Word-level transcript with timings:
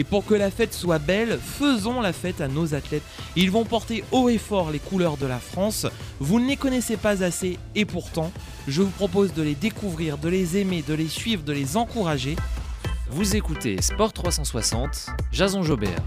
Et 0.00 0.04
pour 0.04 0.24
que 0.24 0.32
la 0.32 0.50
fête 0.50 0.72
soit 0.72 0.98
belle, 0.98 1.38
faisons 1.38 2.00
la 2.00 2.14
fête 2.14 2.40
à 2.40 2.48
nos 2.48 2.74
athlètes. 2.74 3.02
Ils 3.36 3.50
vont 3.50 3.66
porter 3.66 4.02
haut 4.12 4.30
et 4.30 4.38
fort 4.38 4.70
les 4.70 4.78
couleurs 4.78 5.18
de 5.18 5.26
la 5.26 5.38
France. 5.38 5.86
Vous 6.20 6.40
ne 6.40 6.48
les 6.48 6.56
connaissez 6.56 6.96
pas 6.96 7.22
assez 7.22 7.58
et 7.74 7.84
pourtant, 7.84 8.32
je 8.66 8.80
vous 8.80 8.88
propose 8.88 9.34
de 9.34 9.42
les 9.42 9.54
découvrir, 9.54 10.16
de 10.16 10.30
les 10.30 10.56
aimer, 10.56 10.80
de 10.80 10.94
les 10.94 11.06
suivre, 11.06 11.42
de 11.42 11.52
les 11.52 11.76
encourager. 11.76 12.36
Vous 13.10 13.36
écoutez 13.36 13.82
Sport 13.82 14.14
360, 14.14 15.10
Jason 15.32 15.62
Jobert. 15.62 16.02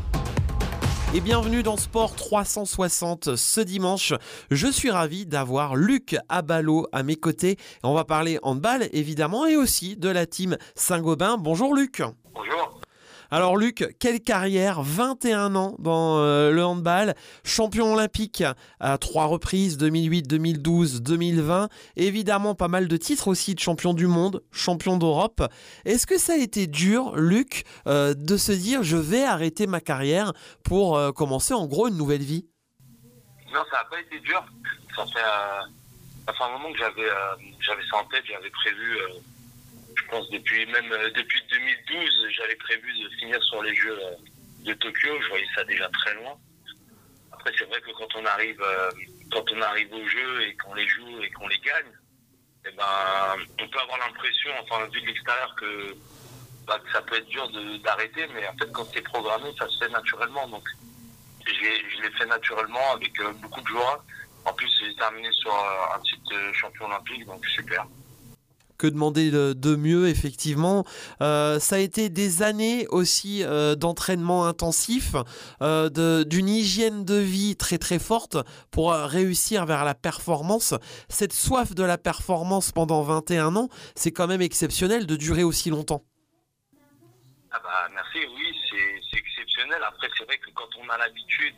Et 1.13 1.21
bienvenue 1.21 1.61
dans 1.61 1.77
Sport 1.77 2.15
360 2.15 3.35
ce 3.35 3.61
dimanche. 3.61 4.15
Je 4.49 4.65
suis 4.69 4.89
ravi 4.89 5.27
d'avoir 5.27 5.75
Luc 5.75 6.15
Abalo 6.29 6.87
à 6.93 7.03
mes 7.03 7.15
côtés. 7.15 7.57
On 7.83 7.93
va 7.93 8.05
parler 8.05 8.39
handball 8.41 8.89
évidemment 8.91 9.45
et 9.45 9.55
aussi 9.55 9.97
de 9.97 10.09
la 10.09 10.25
team 10.25 10.57
Saint-Gobain. 10.73 11.37
Bonjour 11.37 11.75
Luc. 11.75 12.01
Bonjour. 12.33 12.72
Alors 13.33 13.57
Luc, 13.57 13.95
quelle 13.99 14.21
carrière? 14.21 14.83
21 14.83 15.55
ans 15.55 15.73
dans 15.79 16.19
euh, 16.19 16.51
le 16.51 16.63
handball, 16.63 17.15
champion 17.43 17.95
olympique 17.95 18.43
à 18.79 18.99
trois 18.99 19.25
reprises 19.25 19.75
2008, 19.77 20.27
2012, 20.27 21.01
2020, 21.01 21.67
évidemment 21.95 22.53
pas 22.53 22.67
mal 22.67 22.87
de 22.87 22.95
titres 22.95 23.27
aussi 23.27 23.55
de 23.55 23.59
champion 23.59 23.95
du 23.95 24.05
monde, 24.05 24.43
champion 24.51 24.97
d'Europe. 24.97 25.41
Est-ce 25.83 26.05
que 26.05 26.19
ça 26.19 26.33
a 26.33 26.35
été 26.35 26.67
dur 26.67 27.15
Luc 27.15 27.63
euh, 27.87 28.13
de 28.13 28.37
se 28.37 28.51
dire 28.51 28.83
je 28.83 28.97
vais 28.97 29.23
arrêter 29.23 29.65
ma 29.65 29.81
carrière 29.81 30.33
pour 30.63 30.95
euh, 30.95 31.11
commencer 31.11 31.55
en 31.55 31.65
gros 31.65 31.87
une 31.87 31.97
nouvelle 31.97 32.21
vie? 32.21 32.45
Non, 33.51 33.63
ça 33.71 33.77
n'a 33.77 33.85
pas 33.85 33.99
été 33.99 34.19
dur. 34.19 34.45
Ça 34.95 35.07
fait, 35.07 36.43
un 36.43 36.51
moment 36.51 36.71
que 36.71 36.77
j'avais 36.77 37.09
j'avais 37.61 37.81
ça 37.89 37.97
en 37.97 38.05
tête, 38.05 38.25
j'avais 38.27 38.51
prévu, 38.51 38.99
depuis 40.31 40.65
même 40.67 40.91
euh, 40.91 41.09
depuis 41.11 41.41
2012, 41.49 42.27
j'avais 42.31 42.55
prévu 42.55 42.99
de 42.99 43.09
finir 43.19 43.41
sur 43.43 43.61
les 43.63 43.75
Jeux 43.75 43.99
euh, 43.99 44.15
de 44.65 44.73
Tokyo. 44.73 45.21
Je 45.21 45.29
voyais 45.29 45.47
ça 45.55 45.63
déjà 45.63 45.89
très 45.89 46.13
loin. 46.15 46.37
Après, 47.31 47.51
c'est 47.57 47.65
vrai 47.65 47.81
que 47.81 47.91
quand 47.91 48.15
on 48.15 48.25
arrive 48.25 48.61
euh, 48.61 48.91
quand 49.31 49.43
on 49.51 49.61
arrive 49.61 49.91
aux 49.93 50.07
Jeux 50.07 50.43
et 50.43 50.55
qu'on 50.57 50.73
les 50.75 50.87
joue 50.87 51.21
et 51.21 51.29
qu'on 51.31 51.47
les 51.47 51.59
gagne, 51.59 51.91
eh 52.65 52.71
ben, 52.71 53.45
on 53.59 53.67
peut 53.67 53.79
avoir 53.79 53.97
l'impression, 53.99 54.51
enfin 54.61 54.85
vu 54.93 55.01
de 55.01 55.07
l'extérieur, 55.07 55.55
que, 55.55 55.95
bah, 56.67 56.79
ça 56.93 57.01
peut 57.01 57.15
être 57.17 57.27
dur 57.27 57.49
d'arrêter, 57.83 58.27
mais 58.33 58.47
en 58.47 58.53
fait, 58.53 58.71
quand 58.71 58.85
c'est 58.93 59.01
programmé, 59.01 59.49
ça 59.57 59.67
se 59.67 59.77
fait 59.79 59.89
naturellement. 59.89 60.47
Donc, 60.47 60.63
je 61.45 62.01
l'ai 62.01 62.11
fait 62.17 62.25
naturellement 62.25 62.93
avec 62.93 63.11
beaucoup 63.41 63.61
de 63.61 63.67
joie. 63.67 64.05
En 64.45 64.53
plus, 64.53 64.69
j'ai 64.79 64.95
terminé 64.95 65.29
sur 65.31 65.53
un 65.53 65.99
titre 65.99 66.53
champion 66.53 66.85
olympique, 66.85 67.25
donc 67.25 67.45
super. 67.47 67.85
Que 68.83 68.87
demander 68.87 69.31
de, 69.31 69.75
mieux, 69.77 70.09
effectivement. 70.09 70.83
Euh, 71.21 71.57
ça 71.57 71.77
a 71.77 71.79
été 71.79 72.09
des 72.09 72.43
années 72.43 72.85
aussi 72.89 73.41
euh, 73.41 73.75
d'entraînement 73.75 74.45
intensif, 74.45 75.15
euh, 75.61 76.25
d'une 76.25 76.49
hygiène 76.49 77.05
de 77.05 77.15
vie 77.15 77.55
très 77.55 77.77
très 77.77 77.97
forte 77.97 78.35
pour 78.71 78.91
réussir 78.91 79.65
vers 79.65 79.85
la 79.85 79.95
performance. 79.95 80.73
Cette 81.07 81.31
soif 81.31 81.73
de 81.73 81.83
la 81.83 81.97
performance 81.97 82.73
pendant 82.73 83.01
21 83.03 83.55
ans, 83.55 83.69
c'est 83.95 84.11
quand 84.11 84.27
même 84.27 84.41
exceptionnel 84.41 85.07
de 85.07 85.15
durer 85.15 85.43
aussi 85.43 85.69
longtemps. 85.69 86.03
Ah 87.51 87.61
bah 87.63 87.87
merci, 87.93 88.19
oui, 88.35 88.59
c'est 88.69 89.01
c'est 89.09 89.19
exceptionnel. 89.19 89.81
Après, 89.87 90.09
c'est 90.17 90.25
vrai 90.25 90.37
que 90.39 90.49
quand 90.55 90.67
on 90.81 90.89
a 90.89 90.97
l'habitude, 90.97 91.55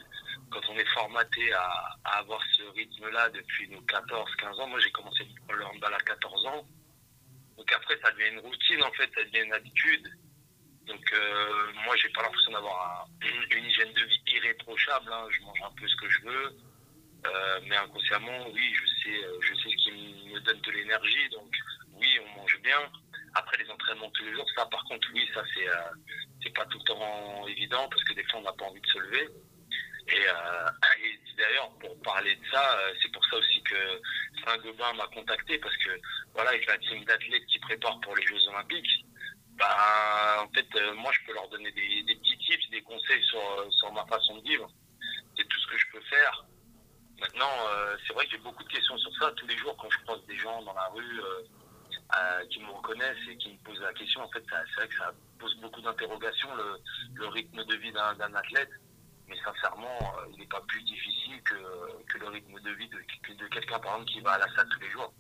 quand 0.52 0.62
on 0.70 0.76
est 0.78 0.94
formaté 0.94 1.52
à, 1.54 1.98
à 2.04 2.20
avoir 2.20 2.40
ce 2.56 2.64
rythme-là 2.76 3.30
depuis 3.30 3.68
nos 3.70 3.82
14-15 3.82 4.62
ans, 4.62 4.68
moi 4.68 4.80
j'ai 4.80 4.92
commencé 4.92 5.26
le 5.50 5.66
handball 5.66 5.94
à 5.94 6.04
14 6.06 6.46
ans. 6.48 6.66
Donc 7.58 7.72
après, 7.72 7.98
ça 8.02 8.12
devient 8.12 8.30
une 8.34 8.40
routine 8.40 8.84
en 8.84 8.92
fait, 8.94 9.10
ça 9.16 9.24
devient 9.24 9.46
une 9.46 9.54
habitude. 9.54 10.08
Donc 10.86 11.02
euh, 11.14 11.72
moi, 11.86 11.96
j'ai 11.98 12.10
pas 12.10 12.22
l'impression 12.24 12.52
d'avoir 12.52 13.08
un- 13.22 13.28
une 13.58 13.66
hygiène 13.66 13.94
de 13.94 14.04
vie 14.04 14.22
irréprochable. 14.28 15.12
hein. 15.12 15.28
Je 15.32 15.42
mange 15.42 15.62
un 15.64 15.72
peu 15.80 15.88
ce 15.88 15.96
que 15.96 16.10
je 16.10 16.22
veux, 16.22 16.56
Euh, 17.26 17.60
mais 17.66 17.76
inconsciemment, 17.76 18.48
oui, 18.54 18.72
je 18.76 18.86
sais, 19.02 19.24
euh, 19.26 19.40
je 19.42 19.54
sais 19.56 19.70
ce 19.72 19.76
qui 19.84 20.30
me 20.32 20.40
donne 20.42 20.62
de 20.62 20.72
l'énergie. 20.72 21.28
Donc 21.30 21.52
oui, 21.94 22.20
on 22.24 22.40
mange 22.42 22.60
bien. 22.62 22.78
Après 23.34 23.58
les 23.58 23.68
entraînements 23.72 24.12
tous 24.12 24.24
les 24.26 24.34
jours, 24.34 24.46
ça 24.56 24.66
par 24.68 24.84
contre, 24.84 25.08
oui, 25.12 25.28
ça 25.34 25.44
c'est 25.56 25.68
euh, 25.68 25.74
c'est 26.44 26.54
pas 26.54 26.66
tout 26.68 26.78
le 26.78 26.84
temps 26.84 27.48
évident 27.48 27.90
parce 27.90 28.04
que 28.04 28.14
des 28.14 28.24
fois 28.26 28.42
on 28.42 28.44
n'a 28.44 28.54
pas 28.54 28.66
envie 28.66 28.80
de 28.82 28.88
se 28.88 29.00
lever. 29.00 29.28
Et, 30.08 30.24
euh, 30.28 30.70
d'ailleurs, 31.36 31.72
pour 31.80 32.00
parler 32.04 32.36
de 32.36 32.46
ça, 32.52 32.78
euh, 32.80 32.94
c'est 33.02 33.12
pour 33.12 33.26
ça 33.26 33.38
aussi 33.38 33.64
que 33.64 34.00
Saint-Gobain 34.46 34.94
m'a 34.94 35.08
contacté 35.08 35.58
parce 35.58 35.76
que 35.78 36.00
voilà, 36.36 36.50
avec 36.50 36.68
la 36.68 36.78
team 36.78 37.04
d'athlètes 37.06 37.46
qui 37.48 37.60
prépare 37.60 38.00
pour 38.02 38.16
les 38.16 38.26
Jeux 38.28 38.48
Olympiques, 38.50 39.06
bah 39.58 40.44
en 40.44 40.50
fait, 40.50 40.68
euh, 40.76 40.94
moi 40.96 41.12
je 41.14 41.26
peux 41.26 41.34
leur 41.34 41.48
donner 41.50 41.72
des, 41.72 42.16
petits 42.16 42.38
tips, 42.38 42.70
des 42.72 42.82
conseils 42.82 43.24
sur, 43.24 43.40
euh, 43.40 43.70
sur 43.72 43.92
ma 43.94 44.06
façon 44.06 44.38
de 44.38 44.44
vivre. 44.44 44.70
C'est 45.38 45.48
tout 45.48 45.60
ce 45.60 45.68
que 45.68 45.78
je 45.78 45.86
peux 45.94 46.02
faire. 46.02 46.46
Maintenant, 47.20 47.52
euh, 47.70 47.96
c'est 48.06 48.14
vrai 48.14 48.26
que 48.26 48.32
j'ai 48.32 48.38
beaucoup 48.40 48.64
de 48.64 48.70
questions 48.70 48.98
sur 48.98 49.16
ça 49.18 49.32
tous 49.38 49.48
les 49.48 49.58
jours 49.58 49.78
quand 49.78 49.90
je 49.90 49.98
croise 50.04 50.26
des 50.26 50.38
gens 50.38 50.62
dans 50.64 50.74
la 50.74 50.88
rue. 50.88 51.22
qui 52.50 52.60
me 52.60 52.70
reconnaissent 52.70 53.28
et 53.30 53.38
qui 53.38 53.50
me 53.50 53.58
posent 53.64 53.82
la 53.82 53.94
question. 53.94 54.22
En 54.22 54.30
fait, 54.30 54.44
c'est 54.50 54.76
vrai 54.76 54.88
que 54.88 54.96
ça 54.96 55.12
pose 55.40 55.56
beaucoup 55.62 55.82
d'interrogations, 55.82 56.50
le, 56.56 57.28
rythme 57.28 57.64
de 57.64 57.76
vie 57.76 57.92
d'un 57.92 58.34
athlète. 58.36 58.70
Mais 59.28 59.38
sincèrement, 59.44 60.16
il 60.32 60.40
n'est 60.40 60.48
pas 60.48 60.62
plus 60.68 60.84
difficile 60.84 61.42
que, 61.44 61.56
que 62.08 62.18
le 62.20 62.28
rythme 62.28 62.60
de 62.60 62.72
vie 62.72 62.90
de, 62.90 63.34
de 63.34 63.48
quelqu'un, 63.48 63.80
par 63.80 63.94
exemple, 63.94 64.12
qui 64.12 64.20
va 64.22 64.34
à 64.34 64.38
la 64.38 64.56
salle 64.56 64.68
tous 64.70 64.82
les 64.82 64.92
jours. 64.92 65.14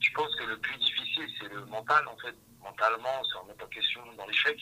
Je 0.00 0.10
pense 0.14 0.34
que 0.36 0.44
le 0.44 0.58
plus 0.58 0.76
difficile, 0.78 1.28
c'est 1.38 1.52
le 1.52 1.64
mental, 1.66 2.06
en 2.08 2.16
fait. 2.16 2.34
Mentalement, 2.62 3.22
ça 3.32 3.40
remet 3.40 3.54
pas 3.54 3.66
question 3.66 4.00
dans 4.16 4.26
l'échec. 4.26 4.58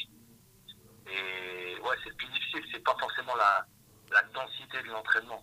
Et 1.06 1.80
ouais, 1.80 1.96
c'est 2.02 2.10
le 2.10 2.16
plus 2.16 2.28
difficile. 2.28 2.62
C'est 2.72 2.84
pas 2.84 2.96
forcément 2.98 3.34
la, 3.36 3.66
la 4.12 4.22
densité 4.34 4.82
de 4.82 4.92
l'entraînement. 4.92 5.42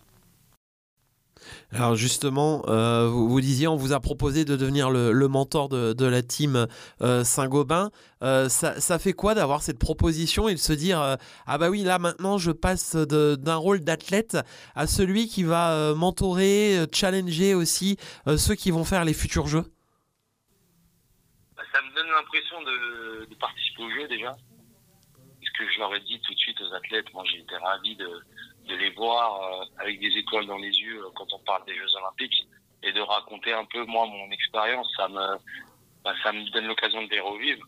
Alors 1.72 1.96
justement, 1.96 2.62
euh, 2.68 3.08
vous, 3.08 3.40
disiez, 3.40 3.68
on 3.68 3.76
vous 3.76 3.92
a 3.92 4.00
proposé 4.00 4.44
de 4.44 4.56
devenir 4.56 4.90
le, 4.90 5.28
mentor 5.28 5.68
de, 5.68 5.92
de 5.92 6.06
la 6.06 6.22
team 6.22 6.66
euh, 7.02 7.24
Saint-Gobain. 7.24 7.90
Euh, 8.22 8.48
ça, 8.48 8.80
ça 8.80 8.98
fait 8.98 9.12
quoi 9.12 9.34
d'avoir 9.34 9.62
cette 9.62 9.78
proposition 9.78 10.48
et 10.48 10.54
de 10.54 10.60
se 10.60 10.72
dire, 10.72 11.18
ah 11.46 11.58
bah 11.58 11.68
oui, 11.68 11.82
là 11.82 11.98
maintenant 11.98 12.38
je 12.38 12.52
passe 12.52 12.96
d'un 12.96 13.56
rôle 13.56 13.80
d'athlète 13.80 14.38
à 14.74 14.86
celui 14.86 15.28
qui 15.28 15.42
va 15.42 15.94
mentorer, 15.94 16.86
challenger 16.92 17.54
aussi 17.54 17.98
ceux 18.36 18.54
qui 18.54 18.70
vont 18.70 18.84
faire 18.84 19.04
les 19.04 19.14
futurs 19.14 19.46
jeux? 19.46 19.64
Ça 21.76 21.82
me 21.82 21.94
donne 21.94 22.10
l'impression 22.10 22.62
de, 22.62 23.28
participer 23.38 23.82
au 23.82 23.90
jeu 23.90 24.08
déjà. 24.08 24.30
Parce 24.30 25.52
que 25.58 25.70
je 25.70 25.78
leur 25.78 25.94
ai 25.94 26.00
dit 26.00 26.20
tout 26.20 26.32
de 26.32 26.38
suite 26.38 26.60
aux 26.60 26.74
athlètes, 26.74 27.12
moi 27.12 27.24
été 27.34 27.56
ravi 27.56 27.96
de, 27.96 28.22
les 28.68 28.90
voir 28.90 29.42
euh, 29.42 29.64
avec 29.78 30.00
des 30.00 30.16
étoiles 30.18 30.46
dans 30.46 30.56
les 30.56 30.74
yeux 30.80 31.00
euh, 31.00 31.10
quand 31.14 31.32
on 31.32 31.38
parle 31.40 31.64
des 31.66 31.74
Jeux 31.74 31.94
Olympiques 31.96 32.46
et 32.82 32.92
de 32.92 33.00
raconter 33.00 33.52
un 33.52 33.64
peu 33.64 33.84
moi 33.84 34.06
mon 34.06 34.30
expérience. 34.30 34.90
Ça 34.96 35.08
me, 35.08 35.36
bah, 36.02 36.14
ça 36.22 36.32
me 36.32 36.50
donne 36.50 36.66
l'occasion 36.66 37.02
de 37.02 37.10
les 37.10 37.20
revivre. 37.20 37.64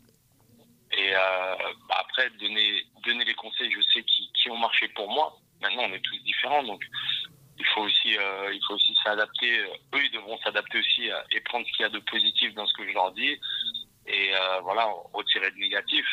Et 0.93 1.15
euh, 1.15 1.55
bah, 1.89 1.97
après 2.01 2.31
donner, 2.31 2.85
donner 3.05 3.25
les 3.25 3.35
conseils, 3.35 3.71
je 3.71 3.81
sais 3.93 4.03
qui, 4.03 4.31
qui 4.33 4.51
ont 4.51 4.57
marché 4.57 4.89
pour 4.89 5.09
moi. 5.11 5.37
Maintenant 5.61 5.85
on 5.85 5.93
est 5.93 6.01
tous 6.01 6.19
différents, 6.25 6.63
donc 6.65 6.83
il 7.59 7.67
faut 7.67 7.83
aussi, 7.83 8.11
il 8.11 8.61
faut 8.67 8.75
aussi 8.75 8.95
s'adapter. 9.03 9.59
Eux, 9.59 10.05
ils 10.05 10.13
devront 10.13 10.39
s'adapter 10.39 10.79
aussi 10.79 11.11
et 11.33 11.41
prendre 11.41 11.67
ce 11.67 11.73
qu'il 11.73 11.83
y 11.83 11.87
a 11.87 11.89
de 11.89 11.99
positif 11.99 12.55
dans 12.55 12.65
ce 12.67 12.73
que 12.75 12.87
je 12.89 12.93
leur 12.93 13.11
dis 13.13 13.37
et 14.09 14.35
euh, 14.35 14.61
voilà 14.63 14.89
retirer 15.13 15.51
de 15.51 15.57
négatif. 15.57 16.05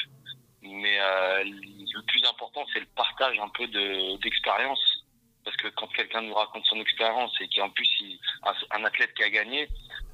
Mais 0.62 1.00
euh, 1.00 1.44
le 1.44 2.02
plus 2.08 2.24
important, 2.26 2.66
c'est 2.74 2.80
le 2.80 2.88
partage 2.96 3.38
un 3.40 3.50
peu 3.50 3.68
de 3.68 4.18
d'expérience. 4.22 4.80
Parce 5.44 5.56
que 5.58 5.68
quand 5.76 5.88
quelqu'un 5.88 6.22
nous 6.22 6.34
raconte 6.34 6.66
son 6.66 6.78
expérience 6.78 7.32
et 7.40 7.48
qu'en 7.56 7.70
plus 7.70 7.88
il, 8.00 8.20
un, 8.72 8.84
athlète 8.84 9.14
qui 9.14 9.24
a 9.24 9.30
gagné, 9.30 9.70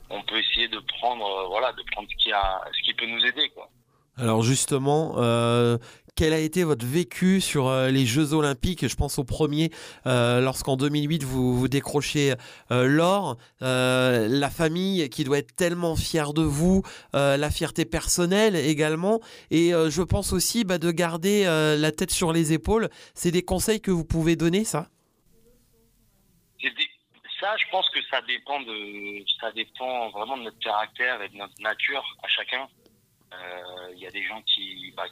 on 0.09 0.21
peut 0.23 0.37
essayer 0.37 0.67
de 0.67 0.79
prendre 0.79 1.25
euh, 1.25 1.47
voilà 1.47 1.71
de 1.71 1.83
prendre 1.91 2.07
ce 2.09 2.15
qui 2.23 2.33
a 2.33 2.61
ce 2.73 2.81
qui 2.83 2.93
peut 2.93 3.05
nous 3.05 3.25
aider 3.25 3.49
quoi. 3.49 3.69
Alors 4.17 4.43
justement, 4.43 5.15
quel 6.15 6.33
a 6.33 6.39
été 6.39 6.63
votre 6.63 6.85
vécu 6.85 7.41
sur 7.41 7.67
euh, 7.67 7.89
les 7.89 8.05
Jeux 8.05 8.33
Olympiques? 8.33 8.87
Je 8.87 8.95
pense 8.95 9.17
au 9.17 9.23
premier, 9.23 9.71
euh, 10.05 10.41
lorsqu'en 10.41 10.75
2008 10.75 11.23
vous, 11.23 11.57
vous 11.57 11.67
décrochez 11.67 12.33
euh, 12.71 12.85
l'or. 12.85 13.37
La 13.61 14.49
famille 14.49 15.09
qui 15.09 15.23
doit 15.23 15.37
être 15.37 15.55
tellement 15.55 15.95
fière 15.95 16.33
de 16.33 16.41
vous, 16.41 16.83
la 17.13 17.49
fierté 17.49 17.85
personnelle 17.85 18.55
également. 18.55 19.19
Et 19.49 19.71
je 19.71 20.01
pense 20.01 20.33
aussi 20.33 20.63
bah, 20.63 20.77
de 20.77 20.91
garder 20.91 21.45
la 21.45 21.91
tête 21.91 22.11
sur 22.11 22.33
les 22.33 22.53
épaules. 22.53 22.89
C'est 23.13 23.31
des 23.31 23.43
conseils 23.43 23.81
que 23.81 23.91
vous 23.91 24.05
pouvez 24.05 24.35
donner, 24.35 24.63
ça? 24.63 24.89
Ça, 27.39 27.55
je 27.57 27.71
pense 27.71 27.89
que 27.89 27.99
ça 28.09 28.21
dépend 28.21 28.61
de, 28.61 29.23
ça 29.39 29.51
dépend 29.51 30.09
vraiment 30.11 30.37
de 30.37 30.43
notre 30.43 30.59
caractère 30.59 31.21
et 31.21 31.29
de 31.29 31.37
notre 31.37 31.59
nature 31.61 32.03
à 32.23 32.27
chacun. 32.27 32.67
Il 33.95 33.99
y 33.99 34.07
a 34.07 34.11
des 34.11 34.23
gens 34.23 34.41
qui, 34.43 34.93
bah, 34.95 35.05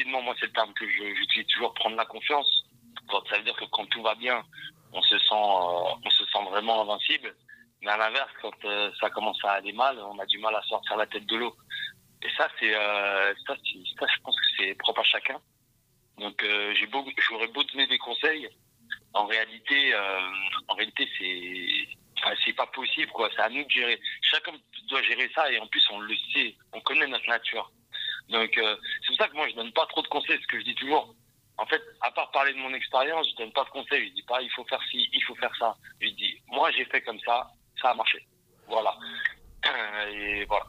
rapidement, 0.00 0.22
moi 0.22 0.34
c'est 0.40 0.46
le 0.46 0.52
terme 0.52 0.72
que 0.72 0.88
j'utilise 0.88 1.46
toujours, 1.48 1.74
prendre 1.74 1.96
la 1.96 2.06
confiance. 2.06 2.64
Ça 3.10 3.36
veut 3.36 3.44
dire 3.44 3.56
que 3.56 3.64
quand 3.66 3.86
tout 3.86 4.02
va 4.02 4.14
bien, 4.14 4.42
on 4.92 5.02
se 5.02 5.18
sent, 5.18 5.34
euh, 5.34 5.94
on 6.04 6.10
se 6.10 6.24
sent 6.24 6.44
vraiment 6.50 6.82
invincible. 6.82 7.34
Mais 7.82 7.90
à 7.90 7.96
l'inverse, 7.96 8.30
quand 8.40 8.64
euh, 8.64 8.90
ça 9.00 9.10
commence 9.10 9.42
à 9.44 9.52
aller 9.52 9.72
mal, 9.72 9.98
on 9.98 10.18
a 10.18 10.26
du 10.26 10.38
mal 10.38 10.54
à 10.54 10.62
sortir 10.62 10.96
la 10.96 11.06
tête 11.06 11.26
de 11.26 11.36
l'eau. 11.36 11.54
Et 12.22 12.28
ça, 12.36 12.48
c'est, 12.58 12.74
euh, 12.74 13.34
ça, 13.46 13.56
je 13.64 14.20
pense 14.22 14.36
que 14.36 14.46
c'est 14.58 14.74
propre 14.74 15.00
à 15.00 15.04
chacun. 15.04 15.38
Donc, 16.18 16.44
j'aurais 16.44 17.48
beau 17.48 17.64
donner 17.64 17.86
des 17.86 17.98
conseils, 17.98 18.48
en 19.14 19.24
réalité, 19.24 19.94
en 20.68 20.74
réalité, 20.74 21.08
c'est, 21.18 22.34
c'est 22.44 22.52
pas 22.52 22.66
possible, 22.66 23.10
quoi. 23.12 23.30
C'est 23.34 23.40
à 23.40 23.48
nous 23.48 23.64
de 23.64 23.70
gérer. 23.70 23.98
Chacun 24.20 24.52
doit 24.90 25.02
gérer 25.02 25.30
ça, 25.34 25.50
et 25.50 25.58
en 25.58 25.66
plus, 25.66 25.82
on 25.90 26.00
le 26.00 26.14
sait, 26.34 26.54
on 26.74 26.80
connaît 26.82 27.06
notre 27.06 27.26
nature. 27.26 27.72
Donc, 28.30 28.56
euh, 28.58 28.76
c'est 29.02 29.08
pour 29.08 29.16
ça 29.16 29.28
que 29.28 29.34
moi, 29.34 29.48
je 29.48 29.54
donne 29.54 29.72
pas 29.72 29.86
trop 29.86 30.02
de 30.02 30.08
conseils, 30.08 30.40
ce 30.40 30.46
que 30.46 30.58
je 30.58 30.64
dis 30.64 30.74
toujours. 30.74 31.14
En 31.58 31.66
fait, 31.66 31.82
à 32.00 32.10
part 32.10 32.30
parler 32.30 32.54
de 32.54 32.58
mon 32.58 32.72
expérience, 32.72 33.28
je 33.30 33.36
donne 33.36 33.52
pas 33.52 33.64
de 33.64 33.70
conseils. 33.70 34.08
Je 34.08 34.14
dis 34.14 34.22
pas, 34.22 34.40
il 34.40 34.50
faut 34.50 34.64
faire 34.64 34.82
ci, 34.90 35.08
il 35.12 35.22
faut 35.24 35.34
faire 35.34 35.54
ça. 35.58 35.76
Je 36.00 36.08
dis, 36.08 36.40
moi, 36.48 36.70
j'ai 36.70 36.84
fait 36.86 37.02
comme 37.02 37.20
ça, 37.20 37.50
ça 37.80 37.90
a 37.90 37.94
marché. 37.94 38.26
Voilà. 38.66 38.96
Et 40.10 40.44
voilà. 40.46 40.66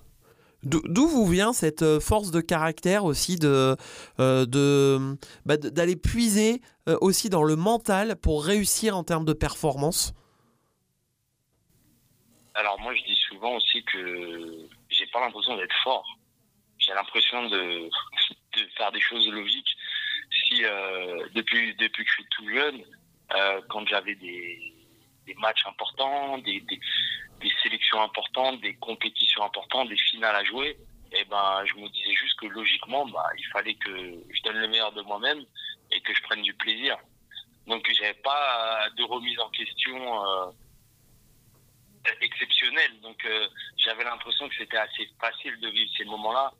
D'où 0.63 1.07
vous 1.07 1.25
vient 1.25 1.53
cette 1.53 1.81
euh, 1.81 1.99
force 1.99 2.29
de 2.29 2.39
caractère 2.39 3.03
aussi 3.03 3.37
de 3.37 3.75
euh, 4.19 4.45
de 4.45 5.17
bah, 5.43 5.57
d'aller 5.57 5.95
puiser 5.95 6.61
euh, 6.87 6.97
aussi 7.01 7.31
dans 7.31 7.41
le 7.41 7.55
mental 7.55 8.15
pour 8.15 8.45
réussir 8.45 8.95
en 8.95 9.03
termes 9.03 9.25
de 9.25 9.33
performance? 9.33 10.13
Alors 12.53 12.79
moi 12.79 12.93
je 12.93 13.01
dis 13.03 13.19
souvent 13.27 13.55
aussi 13.55 13.83
que 13.85 14.67
j'ai 14.89 15.07
pas 15.07 15.19
l'impression 15.21 15.57
d'être 15.57 15.75
fort. 15.83 16.05
J'ai 16.91 16.95
l'impression 16.95 17.43
de, 17.49 17.89
faire 18.75 18.91
des 18.91 18.99
choses 18.99 19.25
logiques. 19.29 19.77
Si 20.29 20.65
euh, 20.65 21.25
depuis 21.33 21.73
depuis 21.75 22.03
que 22.03 22.09
je 22.09 22.15
suis 22.15 22.27
tout 22.31 22.49
jeune, 22.49 22.81
euh, 23.33 23.61
quand 23.69 23.87
j'avais 23.87 24.15
des, 24.15 24.73
des 25.25 25.33
matchs 25.35 25.65
importants, 25.65 26.37
des, 26.39 26.59
des, 26.61 27.51
sélections 27.63 28.01
importantes, 28.01 28.59
des 28.61 28.75
compétitions 28.75 29.43
importantes, 29.43 29.87
des 29.87 29.97
finales 29.97 30.35
à 30.35 30.43
jouer, 30.43 30.77
et 31.13 31.23
ben 31.25 31.63
je 31.65 31.75
me 31.75 31.87
disais 31.89 32.13
juste 32.13 32.37
que 32.39 32.47
logiquement 32.47 33.05
bah 33.07 33.29
il 33.37 33.45
fallait 33.47 33.75
que 33.75 34.23
je 34.29 34.41
donne 34.43 34.57
le 34.57 34.67
meilleur 34.67 34.91
de 34.91 35.01
moi-même 35.01 35.43
et 35.91 36.01
que 36.01 36.13
je 36.13 36.21
prenne 36.23 36.41
du 36.41 36.53
plaisir. 36.53 36.97
Donc 37.67 37.89
j'avais 37.97 38.19
pas 38.21 38.89
de 38.97 39.03
remise 39.03 39.39
en 39.39 39.49
question. 39.49 40.25
euh, 40.25 40.51
exceptionnel. 42.21 42.99
Donc 43.01 43.23
euh, 43.25 43.47
j'avais 43.77 44.03
l'impression 44.03 44.47
que 44.49 44.55
c'était 44.55 44.77
assez 44.77 45.07
facile 45.19 45.59
de 45.59 45.69
vivre 45.69 45.91
ces 45.97 46.05
moments-là. 46.05 46.51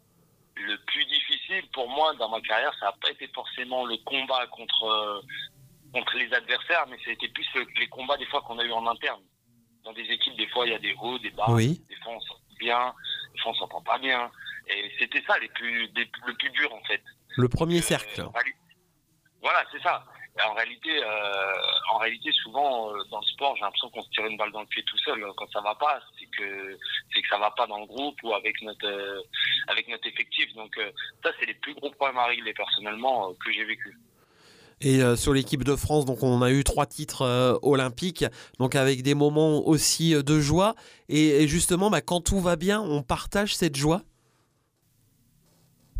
Le 0.67 0.77
plus 0.85 1.05
difficile 1.05 1.63
pour 1.73 1.87
moi 1.89 2.13
dans 2.15 2.29
ma 2.29 2.41
carrière, 2.41 2.73
ça 2.79 2.87
n'a 2.87 2.91
pas 3.01 3.09
été 3.09 3.27
forcément 3.29 3.85
le 3.85 3.97
combat 3.97 4.45
contre 4.47 4.83
euh, 4.83 5.21
contre 5.93 6.15
les 6.17 6.31
adversaires, 6.33 6.85
mais 6.87 6.97
ça 7.03 7.09
a 7.09 7.13
été 7.13 7.27
plus 7.29 7.47
le- 7.55 7.67
les 7.79 7.87
combats 7.87 8.17
des 8.17 8.25
fois 8.27 8.41
qu'on 8.41 8.57
a 8.59 8.63
eu 8.63 8.71
en 8.71 8.85
interne. 8.87 9.21
Dans 9.83 9.93
des 9.93 10.03
équipes, 10.03 10.35
des 10.37 10.47
fois 10.47 10.65
il 10.67 10.71
y 10.71 10.75
a 10.75 10.79
des 10.79 10.93
hauts, 11.01 11.17
des 11.19 11.31
bas. 11.31 11.45
Oui. 11.49 11.81
Des 11.89 11.95
fois 11.97 12.13
on 12.13 12.19
s'entend 12.21 12.39
bien, 12.59 12.93
des 13.33 13.39
fois 13.41 13.51
on 13.51 13.55
s'entend 13.55 13.81
pas 13.81 13.97
bien. 13.97 14.31
Et 14.67 14.91
c'était 14.99 15.23
ça 15.23 15.37
les 15.39 15.49
plus, 15.49 15.87
le 16.27 16.33
plus 16.35 16.49
dur 16.51 16.73
en 16.73 16.83
fait. 16.83 17.01
Le 17.37 17.49
premier 17.49 17.79
Euh, 17.79 17.81
cercle. 17.81 18.23
Voilà, 19.41 19.63
c'est 19.71 19.81
ça. 19.81 20.05
Et 20.39 20.41
en 20.43 20.53
réalité, 20.53 21.03
euh, 21.03 21.53
en 21.91 21.97
réalité, 21.97 22.31
souvent 22.43 22.89
euh, 22.93 23.03
dans 23.09 23.19
le 23.19 23.25
sport, 23.25 23.55
j'ai 23.55 23.61
l'impression 23.63 23.89
qu'on 23.89 24.01
se 24.01 24.09
tire 24.11 24.25
une 24.27 24.37
balle 24.37 24.51
dans 24.51 24.61
le 24.61 24.67
pied 24.67 24.83
tout 24.83 24.97
seul. 24.99 25.25
Quand 25.35 25.49
ça 25.51 25.59
va 25.61 25.75
pas, 25.75 25.99
que 26.37 26.77
c'est 27.13 27.21
que 27.21 27.27
ça 27.29 27.37
va 27.37 27.51
pas 27.51 27.67
dans 27.67 27.79
le 27.79 27.85
groupe 27.85 28.17
ou 28.23 28.33
avec 28.33 28.61
notre 28.61 28.87
euh, 28.87 29.21
avec 29.67 29.87
notre 29.87 30.07
effectif. 30.07 30.53
Donc 30.53 30.77
euh, 30.77 30.91
ça, 31.23 31.31
c'est 31.39 31.45
les 31.45 31.53
plus 31.55 31.73
gros 31.75 31.91
problèmes 31.91 32.17
à 32.17 32.25
régler 32.25 32.53
personnellement 32.53 33.29
euh, 33.29 33.33
que 33.43 33.51
j'ai 33.51 33.65
vécu. 33.65 33.97
Et 34.83 35.03
euh, 35.03 35.15
sur 35.15 35.33
l'équipe 35.33 35.63
de 35.63 35.75
France, 35.75 36.05
donc 36.05 36.23
on 36.23 36.41
a 36.41 36.49
eu 36.49 36.63
trois 36.63 36.87
titres 36.87 37.21
euh, 37.21 37.53
olympiques, 37.61 38.25
donc 38.57 38.73
avec 38.73 39.03
des 39.03 39.13
moments 39.13 39.59
aussi 39.67 40.15
euh, 40.15 40.23
de 40.23 40.39
joie. 40.39 40.73
Et, 41.07 41.43
et 41.43 41.47
justement, 41.47 41.91
bah, 41.91 42.01
quand 42.01 42.21
tout 42.21 42.39
va 42.39 42.55
bien, 42.55 42.81
on 42.81 43.03
partage 43.03 43.55
cette 43.55 43.75
joie? 43.75 44.01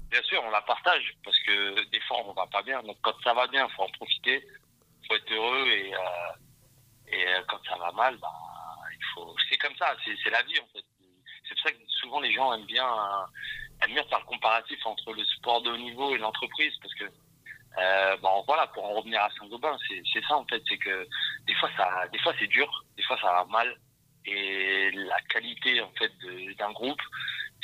Bien 0.09 0.23
sûr, 0.23 0.41
on 0.45 0.49
la 0.49 0.61
partage 0.61 1.15
parce 1.23 1.39
que 1.41 1.89
des 1.91 1.99
fois 2.01 2.17
on 2.25 2.33
va 2.33 2.47
pas 2.47 2.63
bien. 2.63 2.81
Donc 2.83 2.97
quand 3.03 3.13
ça 3.23 3.33
va 3.33 3.47
bien, 3.47 3.69
faut 3.69 3.83
en 3.83 3.89
profiter, 3.89 4.45
faut 5.07 5.15
être 5.15 5.31
heureux 5.31 5.67
et 5.67 5.93
euh, 5.93 7.13
et 7.13 7.27
euh, 7.27 7.41
quand 7.47 7.59
ça 7.69 7.77
va 7.77 7.91
mal, 7.91 8.17
bah 8.17 8.27
comme 9.61 9.75
ça, 9.77 9.95
c'est 10.05 10.29
la 10.29 10.41
vie 10.43 10.59
en 10.59 10.67
fait. 10.73 10.83
C'est 11.43 11.55
pour 11.55 11.63
ça 11.63 11.71
que 11.71 11.77
souvent 11.87 12.19
les 12.19 12.31
gens 12.33 12.53
aiment 12.53 12.65
bien 12.65 12.85
euh, 12.85 13.83
aiment 13.83 13.93
bien 13.93 14.03
faire 14.05 14.19
le 14.19 14.25
comparatif 14.25 14.85
entre 14.85 15.13
le 15.13 15.23
sport 15.25 15.61
de 15.61 15.71
haut 15.71 15.77
niveau 15.77 16.15
et 16.15 16.17
l'entreprise 16.17 16.73
parce 16.81 16.93
que 16.95 17.05
euh, 17.77 18.17
bon 18.17 18.43
voilà 18.47 18.67
pour 18.67 18.85
en 18.85 18.93
revenir 18.95 19.21
à 19.21 19.29
Saint-Gobain, 19.31 19.77
c'est 19.87 20.23
ça 20.27 20.37
en 20.37 20.45
fait, 20.45 20.61
c'est 20.67 20.77
que 20.77 21.07
des 21.47 21.53
fois 21.55 21.69
fois 22.23 22.33
c'est 22.39 22.47
dur, 22.47 22.85
des 22.97 23.03
fois 23.03 23.17
ça 23.21 23.31
va 23.31 23.45
mal 23.45 23.75
et 24.25 24.91
la 24.91 25.19
qualité 25.21 25.81
en 25.81 25.91
fait 25.97 26.11
d'un 26.57 26.71
groupe 26.71 27.01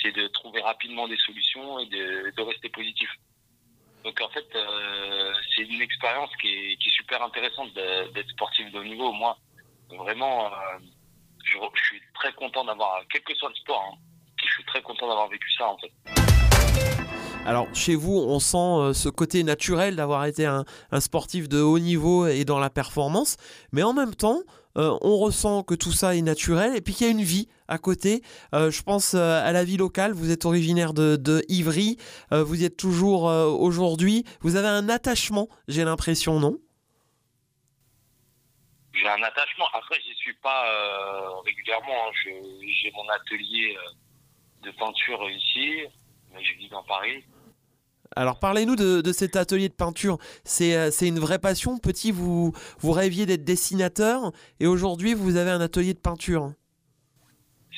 c'est 0.01 0.11
de 0.11 0.27
trouver 0.27 0.61
rapidement 0.61 1.07
des 1.07 1.17
solutions 1.17 1.79
et 1.79 1.87
de, 1.87 2.41
rester 2.41 2.69
positif. 2.69 3.09
Donc 4.03 4.19
en 4.21 4.29
fait, 4.29 4.45
euh, 4.55 5.33
c'est 5.55 5.63
une 5.63 5.81
expérience 5.81 6.29
qui 6.39 6.47
est, 6.47 6.89
super 6.89 7.21
intéressante 7.21 7.73
d'être 7.73 8.29
sportif 8.29 8.71
de 8.71 8.79
haut 8.79 8.83
niveau. 8.83 9.11
Moi, 9.11 9.37
vraiment, 9.89 10.51
je, 11.47 11.83
suis 11.83 12.01
très 12.13 12.33
content 12.33 12.65
d'avoir, 12.65 13.01
quel 13.11 13.21
que 13.21 13.33
soit 13.35 13.51
sport, 13.61 13.83
hein, 13.91 13.97
je 14.43 14.51
suis 14.51 14.65
très 14.65 14.81
content 14.81 15.07
d'avoir 15.07 15.29
vécu 15.29 15.51
ça 15.57 15.67
en 15.67 15.77
fait. 15.77 15.91
Alors 17.45 17.67
chez 17.73 17.95
vous, 17.95 18.13
on 18.13 18.39
sent 18.39 18.57
euh, 18.57 18.93
ce 18.93 19.07
côté 19.07 19.43
naturel 19.43 19.95
d'avoir 19.95 20.25
été 20.25 20.45
un, 20.45 20.65
sportif 20.99 21.47
de 21.47 21.61
haut 21.61 21.79
niveau 21.79 22.27
et 22.27 22.43
dans 22.43 22.59
la 22.59 22.69
performance, 22.69 23.37
mais 23.71 23.83
en 23.83 23.93
même 23.93 24.15
temps, 24.15 24.41
euh, 24.77 24.97
on 25.01 25.17
ressent 25.17 25.63
que 25.63 25.73
tout 25.73 25.93
ça 25.93 26.15
est 26.15 26.21
naturel 26.21 26.75
et 26.75 26.81
puis 26.81 26.93
qu'il 26.93 27.07
y 27.07 27.09
a 27.09 27.13
une 27.13 27.23
vie 27.23 27.47
à 27.69 27.77
côté. 27.77 28.21
Euh, 28.53 28.69
je 28.69 28.83
pense 28.83 29.13
à 29.13 29.51
la 29.51 29.63
vie 29.63 29.77
locale. 29.77 30.11
Vous 30.11 30.29
êtes 30.29 30.45
originaire 30.45 30.93
de, 30.93 31.15
de 31.15 31.43
Ivry, 31.47 31.97
vous 32.31 32.61
y 32.61 32.65
êtes 32.65 32.77
toujours 32.77 33.23
aujourd'hui. 33.23 34.25
Vous 34.41 34.57
avez 34.57 34.67
un 34.67 34.89
attachement, 34.89 35.47
j'ai 35.67 35.85
l'impression, 35.85 36.39
non? 36.39 36.57
J'ai 38.99 39.07
un 39.07 39.21
attachement. 39.23 39.65
Après, 39.73 39.99
j'y 40.01 40.15
suis 40.15 40.33
pas 40.35 40.69
euh, 40.69 41.39
régulièrement. 41.45 42.07
hein. 42.07 42.11
J'ai 42.23 42.91
mon 42.91 43.07
atelier 43.09 43.75
euh, 43.77 44.63
de 44.63 44.71
peinture 44.71 45.29
ici, 45.29 45.83
mais 46.33 46.43
je 46.43 46.53
vis 46.57 46.69
dans 46.69 46.83
Paris. 46.83 47.23
Alors 48.15 48.39
parlez-nous 48.39 48.75
de, 48.75 49.01
de 49.01 49.11
cet 49.11 49.35
atelier 49.35 49.69
de 49.69 49.73
peinture. 49.73 50.17
C'est 50.43 50.75
euh, 50.75 50.89
c'est 50.91 51.07
une 51.07 51.19
vraie 51.19 51.39
passion. 51.39 51.77
Petit, 51.77 52.11
vous, 52.11 52.53
vous 52.79 52.91
rêviez 52.91 53.25
d'être 53.25 53.43
dessinateur 53.43 54.31
et 54.59 54.65
aujourd'hui 54.65 55.13
vous 55.13 55.35
avez 55.35 55.51
un 55.51 55.61
atelier 55.61 55.93
de 55.93 55.99
peinture. 55.99 56.53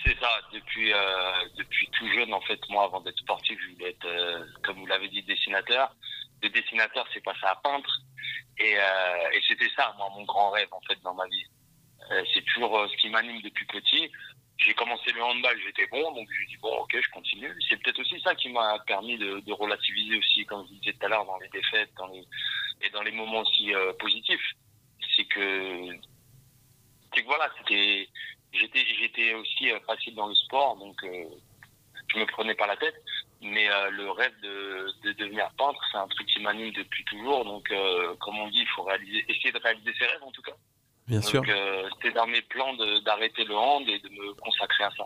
C'est 0.06 0.18
ça, 0.18 0.30
depuis, 0.54 0.94
euh, 0.94 1.32
depuis 1.58 1.90
tout 1.92 2.08
jeune, 2.14 2.34
en 2.34 2.40
fait, 2.42 2.58
moi, 2.70 2.86
avant 2.86 3.02
d'être 3.02 3.18
sportif, 3.18 3.60
je 3.62 3.74
voulais 3.74 3.90
être, 3.90 4.06
euh, 4.06 4.46
comme 4.64 4.78
vous 4.78 4.86
l'avez 4.86 5.10
dit, 5.10 5.22
dessinateur. 5.24 5.94
De 6.42 6.48
dessinateur, 6.48 7.06
c'est 7.14 7.22
passé 7.22 7.42
à 7.44 7.56
peintre. 7.62 8.00
Et, 8.60 8.76
euh, 8.78 9.32
et 9.34 9.42
c'était 9.48 9.70
ça, 9.76 9.96
mon 9.98 10.24
grand 10.24 10.52
rêve, 10.52 10.68
en 10.72 10.82
fait, 10.82 11.00
dans 11.02 11.14
ma 11.14 11.28
vie. 11.28 11.46
Euh, 12.12 12.24
c'est 12.34 12.44
toujours 12.46 12.78
euh, 12.78 12.88
ce 12.88 12.98
qui 12.98 13.10
m'anime 13.10 13.42
depuis 13.42 13.66
petit. 13.66 14.12
J'ai 14.58 14.74
commencé 14.74 15.12
le 15.14 15.24
handball, 15.24 15.58
j'étais 15.66 15.88
bon, 15.88 16.12
donc 16.12 16.28
je 16.30 16.48
dis 16.48 16.58
bon, 16.58 16.76
ok, 16.80 16.98
je 17.00 17.10
continue. 17.12 17.54
C'est 17.70 17.78
peut-être 17.78 18.00
aussi 18.00 18.20
ça 18.22 18.36
qui 18.36 18.50
m'a 18.50 18.78
permis 18.80 19.18
de, 19.18 19.54
relativiser 19.54 20.18
aussi, 20.18 20.46
comme 20.46 20.68
je 20.68 20.74
disais 20.74 20.94
tout 20.94 21.06
à 21.06 21.10
l'heure, 21.10 21.26
dans 21.26 21.38
les 21.38 21.48
défaites 21.48 21.92
et 22.82 22.90
dans 22.90 23.02
les 23.02 23.12
moments 23.12 23.40
aussi 23.40 23.72
positifs. 24.00 24.52
C'est 25.16 25.24
que, 25.26 25.98
c'est 27.14 27.22
que 27.22 27.26
voilà, 27.26 27.50
j'étais, 27.70 28.10
j'étais 28.52 29.34
aussi 29.36 29.70
facile 29.88 30.16
dans 30.16 30.28
le 30.28 30.36
sport, 30.36 30.76
donc 30.76 30.98
je 31.04 32.20
me 32.20 32.26
prenais 32.26 32.56
pas 32.56 32.68
la 32.68 32.76
tête. 32.76 33.02
Mais 33.42 33.70
euh, 33.70 33.90
le 33.92 34.12
rêve 34.12 34.34
de, 34.42 34.92
de 35.04 35.14
devenir 35.14 35.50
peintre, 35.58 35.80
c'est 35.90 35.98
un 35.98 36.10
truc 36.10 36.28
qui 36.28 36.42
m'anime 36.42 36.74
depuis 36.74 37.06
toujours. 37.06 37.46
Donc, 37.46 37.72
euh, 37.72 38.14
comme 38.18 38.38
on 38.38 38.50
dit, 38.50 38.60
il 38.60 38.68
faut 38.76 38.84
réaliser, 38.84 39.24
essayer 39.30 39.54
de 39.54 39.60
réaliser 39.60 39.94
ses 39.98 40.06
rêves 40.06 40.24
en 40.24 40.32
tout 40.32 40.42
cas. 40.42 40.58
Bien 41.08 41.22
sûr. 41.22 41.42
Donc, 41.42 41.50
euh, 41.50 41.90
c'était 41.96 42.12
dans 42.12 42.28
mes 42.28 42.42
plans 42.42 42.74
d'arrêter 43.06 43.46
le 43.46 43.56
hand 43.56 43.88
et 43.88 44.00
de 44.00 44.10
me 44.10 44.34
consacrer 44.34 44.84
à 44.84 44.92
ça. 44.92 45.06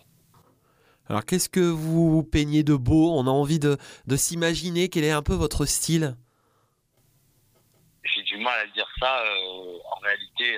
Alors 1.10 1.26
qu'est-ce 1.26 1.48
que 1.48 1.60
vous 1.60 2.24
peignez 2.24 2.64
de 2.64 2.74
beau? 2.76 3.14
On 3.14 3.28
a 3.28 3.30
envie 3.30 3.60
de, 3.60 3.78
de 4.08 4.16
s'imaginer 4.16 4.90
quel 4.90 5.04
est 5.04 5.12
un 5.12 5.22
peu 5.22 5.36
votre 5.36 5.66
style? 5.66 6.16
J'ai 8.04 8.24
du 8.24 8.38
mal 8.38 8.60
à 8.62 8.68
dire 8.68 8.88
ça. 9.00 9.22
euh, 9.22 9.78
en 9.92 10.00
réalité, 10.00 10.58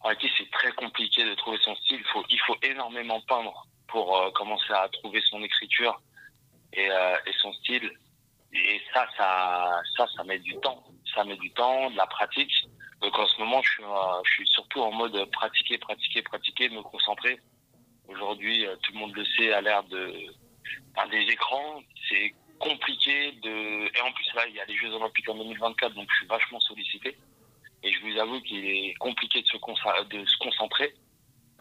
en 0.00 0.08
réalité, 0.08 0.30
c'est 0.36 0.50
très 0.50 0.72
compliqué 0.72 1.24
de 1.24 1.34
trouver 1.36 1.58
son 1.64 1.74
style. 1.76 2.00
Il 2.00 2.06
faut, 2.12 2.24
il 2.28 2.40
faut 2.40 2.56
énormément 2.62 3.20
peindre 3.22 3.66
pour 3.88 4.30
commencer 4.34 4.72
à 4.74 4.88
trouver 4.90 5.22
son 5.22 5.42
écriture 5.42 6.00
et, 6.72 6.90
euh, 6.90 7.16
et 7.26 7.32
son 7.40 7.52
style. 7.54 7.90
Et 8.52 8.80
ça, 8.92 9.06
ça, 9.16 9.80
ça, 9.96 10.06
ça 10.16 10.24
met 10.24 10.38
du 10.38 10.56
temps. 10.56 10.82
Ça 11.14 11.24
met 11.24 11.36
du 11.36 11.50
temps, 11.52 11.90
de 11.90 11.96
la 11.96 12.06
pratique. 12.06 12.52
Donc 13.00 13.18
en 13.18 13.26
ce 13.26 13.38
moment, 13.40 13.62
je 13.62 13.70
suis, 13.70 13.84
euh, 13.84 14.22
je 14.24 14.30
suis 14.32 14.46
surtout 14.48 14.80
en 14.80 14.92
mode 14.92 15.24
pratiquer, 15.30 15.78
pratiquer, 15.78 16.22
pratiquer, 16.22 16.68
me 16.68 16.82
concentrer. 16.82 17.40
Aujourd'hui, 18.08 18.66
euh, 18.66 18.76
tout 18.82 18.92
le 18.92 18.98
monde 18.98 19.14
le 19.14 19.24
sait, 19.24 19.52
à 19.52 19.60
l'ère 19.60 19.84
de 19.84 20.12
enfin, 20.94 21.08
des 21.08 21.22
écrans, 21.22 21.80
c'est 22.08 22.34
compliqué 22.58 23.32
de. 23.42 23.96
Et 23.96 24.00
en 24.02 24.12
plus 24.12 24.34
là, 24.34 24.46
il 24.48 24.54
y 24.54 24.60
a 24.60 24.64
les 24.66 24.76
Jeux 24.76 24.92
Olympiques 24.92 25.28
en 25.28 25.36
2024, 25.36 25.94
donc 25.94 26.08
je 26.10 26.16
suis 26.18 26.26
vachement 26.26 26.60
sollicité. 26.60 27.16
Et 27.82 27.92
je 27.92 28.00
vous 28.00 28.18
avoue 28.18 28.40
qu'il 28.42 28.64
est 28.66 28.94
compliqué 28.98 29.40
de 29.40 29.46
se, 29.46 29.56
de 29.56 30.26
se 30.26 30.36
concentrer 30.38 30.94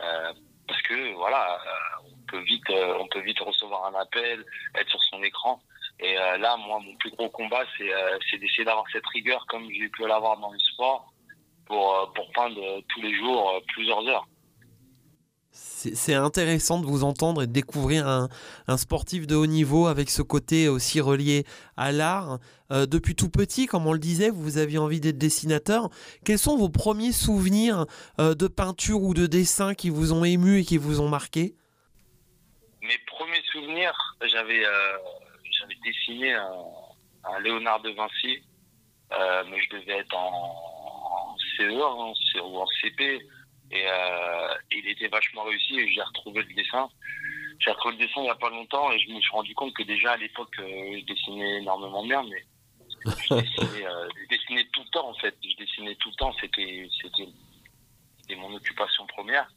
euh, 0.02 0.34
parce 0.68 0.82
que 0.84 1.14
voilà, 1.14 1.56
euh, 1.56 2.10
on 2.12 2.26
peut 2.28 2.42
vite, 2.44 2.64
on 3.00 3.08
peut 3.08 3.22
vite 3.22 3.40
recevoir 3.40 3.86
un 3.86 4.00
appel, 4.00 4.46
être 4.76 4.90
sur 4.90 5.04
son 5.04 5.24
écran. 5.24 5.62
Et 6.00 6.18
euh, 6.18 6.38
là, 6.38 6.56
moi, 6.58 6.80
mon 6.80 6.96
plus 6.96 7.12
gros 7.12 7.30
combat, 7.30 7.64
c'est 7.78 7.94
euh, 7.94 8.18
c'est 8.30 8.38
d'essayer 8.38 8.64
d'avoir 8.64 8.86
cette 8.92 9.06
rigueur 9.08 9.46
comme 9.48 9.70
j'ai 9.70 9.90
pu 9.90 10.08
l'avoir 10.08 10.38
dans 10.40 10.52
le 10.52 10.60
sport 10.60 11.12
pour 11.66 11.94
euh, 11.94 12.06
peindre 12.34 12.82
tous 12.88 13.02
les 13.02 13.16
jours 13.16 13.62
plusieurs 13.74 14.08
heures. 14.08 14.28
C'est 15.52 16.14
intéressant 16.14 16.80
de 16.80 16.86
vous 16.86 17.04
entendre 17.04 17.42
et 17.42 17.48
de 17.48 17.52
découvrir 17.52 18.08
un, 18.08 18.78
sportif 18.78 19.26
de 19.26 19.36
haut 19.36 19.48
niveau 19.48 19.88
avec 19.88 20.10
ce 20.10 20.22
côté 20.22 20.70
aussi 20.70 21.02
relié 21.02 21.44
à 21.76 21.92
l'art. 21.92 22.38
Depuis 22.70 23.16
tout 23.16 23.30
petit, 23.30 23.66
comme 23.66 23.88
on 23.88 23.94
le 23.94 24.00
disait, 24.00 24.30
vous 24.30 24.58
aviez 24.58 24.78
envie 24.78 25.02
d'être 25.02 25.18
dessinateur. 25.18 25.90
Quels 26.24 26.38
sont 26.38 26.56
vos 26.56 26.70
premiers 26.70 27.12
souvenirs 27.12 27.88
de 28.20 28.48
peinture 28.48 29.02
ou 29.02 29.14
de 29.14 29.26
dessin 29.26 29.74
qui 29.74 29.90
vous 29.90 30.14
ont 30.14 30.24
ému 30.24 30.60
et 30.60 30.64
qui 30.64 30.78
vous 30.78 31.02
ont 31.02 31.10
marqué? 31.10 31.56
Mes 32.90 32.98
premiers 33.06 33.44
souvenirs, 33.52 33.94
j'avais 34.24 34.66
euh, 34.66 34.98
dessiné 35.84 36.34
un, 36.34 37.40
Léonard 37.44 37.82
de 37.82 37.92
Vinci, 37.92 38.42
euh, 39.12 39.44
mais 39.48 39.62
je 39.62 39.70
devais 39.78 40.00
être 40.00 40.16
en, 40.18 40.32
en 40.32 41.36
CE1 41.56 42.10
hein, 42.10 42.14
C- 42.34 42.40
ou 42.40 42.58
en 42.58 42.66
CP, 42.82 43.22
et 43.72 43.84
euh, 43.88 44.56
il 44.72 44.88
était 44.88 45.08
vachement 45.08 45.44
réussi 45.44 45.80
et 45.80 45.92
j'ai 45.92 46.02
retrouvé 46.02 46.42
le 46.42 46.52
dessin. 46.56 46.90
J'ai 47.60 47.70
retrouvé 47.70 47.98
le 47.98 48.08
dessin 48.08 48.22
il 48.22 48.24
n'y 48.24 48.30
a 48.32 48.36
pas 48.36 48.50
longtemps 48.50 48.92
et 48.92 48.98
je 49.00 49.12
me 49.12 49.22
suis 49.22 49.32
rendu 49.34 49.54
compte 49.54 49.76
que 49.76 49.84
déjà 49.84 50.14
à 50.14 50.18
l'époque, 50.18 50.56
je 50.58 51.06
dessinais 51.06 51.58
énormément 51.60 52.04
bien, 52.04 52.24
mais 52.24 52.44
je 53.06 53.36
dessinais, 53.36 53.86
je 53.86 54.28
dessinais 54.30 54.66
tout 54.74 54.82
le 54.82 54.90
temps 54.90 55.10
en 55.10 55.14
fait. 55.14 55.36
Je 55.44 55.56
dessinais 55.58 55.94
tout 55.96 56.10
le 56.10 56.16
temps, 56.16 56.34
c'était 56.42 56.90
mon 58.36 58.52
occupation 58.56 59.06
première. 59.06 59.48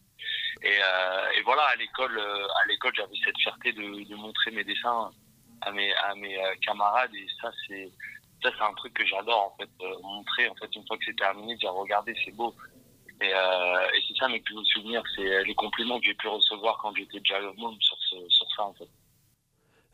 Et, 0.61 0.67
euh, 0.67 1.39
et 1.39 1.43
voilà, 1.43 1.63
à 1.63 1.77
l'école, 1.77 2.19
euh, 2.19 2.47
à 2.63 2.67
l'école, 2.69 2.93
j'avais 2.95 3.15
cette 3.25 3.39
fierté 3.39 3.73
de, 3.73 4.15
montrer 4.17 4.51
mes 4.51 4.65
dessins 4.65 5.11
à 5.63 5.73
mes, 5.73 5.93
euh, 5.93 6.55
camarades. 6.61 7.15
Et 7.15 7.27
ça, 7.41 7.51
c'est, 7.67 7.91
ça, 8.43 8.51
c'est 8.57 8.65
un 8.65 8.75
truc 8.75 8.93
que 8.95 9.07
j'adore 9.07 9.55
en 9.55 9.57
fait, 9.59 9.71
montrer. 10.03 10.49
En 10.49 10.55
fait, 10.57 10.75
une 10.77 10.87
fois 10.87 10.99
que 10.99 11.05
c'est 11.07 11.17
terminé, 11.17 11.57
dire 11.57 11.73
regardez, 11.73 12.15
c'est 12.25 12.33
beau. 12.33 12.55
Et, 13.21 13.33
c'est 14.09 14.19
ça 14.19 14.29
mes 14.29 14.41
plus 14.41 14.55
beaux 14.55 14.65
souvenirs, 14.65 15.03
c'est 15.15 15.45
les 15.45 15.55
compliments 15.55 16.01
que 16.01 16.07
j'ai 16.07 16.15
pu 16.15 16.27
recevoir 16.27 16.79
quand 16.83 16.93
j'étais 16.97 17.21
déjà 17.21 17.41
monde 17.57 17.77
sur, 17.81 17.97
sur 18.29 18.47
ça 18.57 18.65
en 18.65 18.75
fait. 18.75 18.89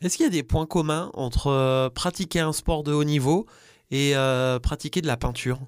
Est-ce 0.01 0.17
qu'il 0.17 0.25
y 0.25 0.29
a 0.29 0.33
des 0.33 0.43
points 0.43 0.65
communs 0.65 1.11
entre 1.13 1.91
pratiquer 1.91 2.41
un 2.41 2.55
sport 2.55 2.85
de 2.85 2.93
haut 2.93 3.05
niveau 3.05 3.47
et 3.91 4.15
pratiquer 4.63 5.03
de 5.03 5.07
la 5.07 5.19
peinture? 5.19 5.59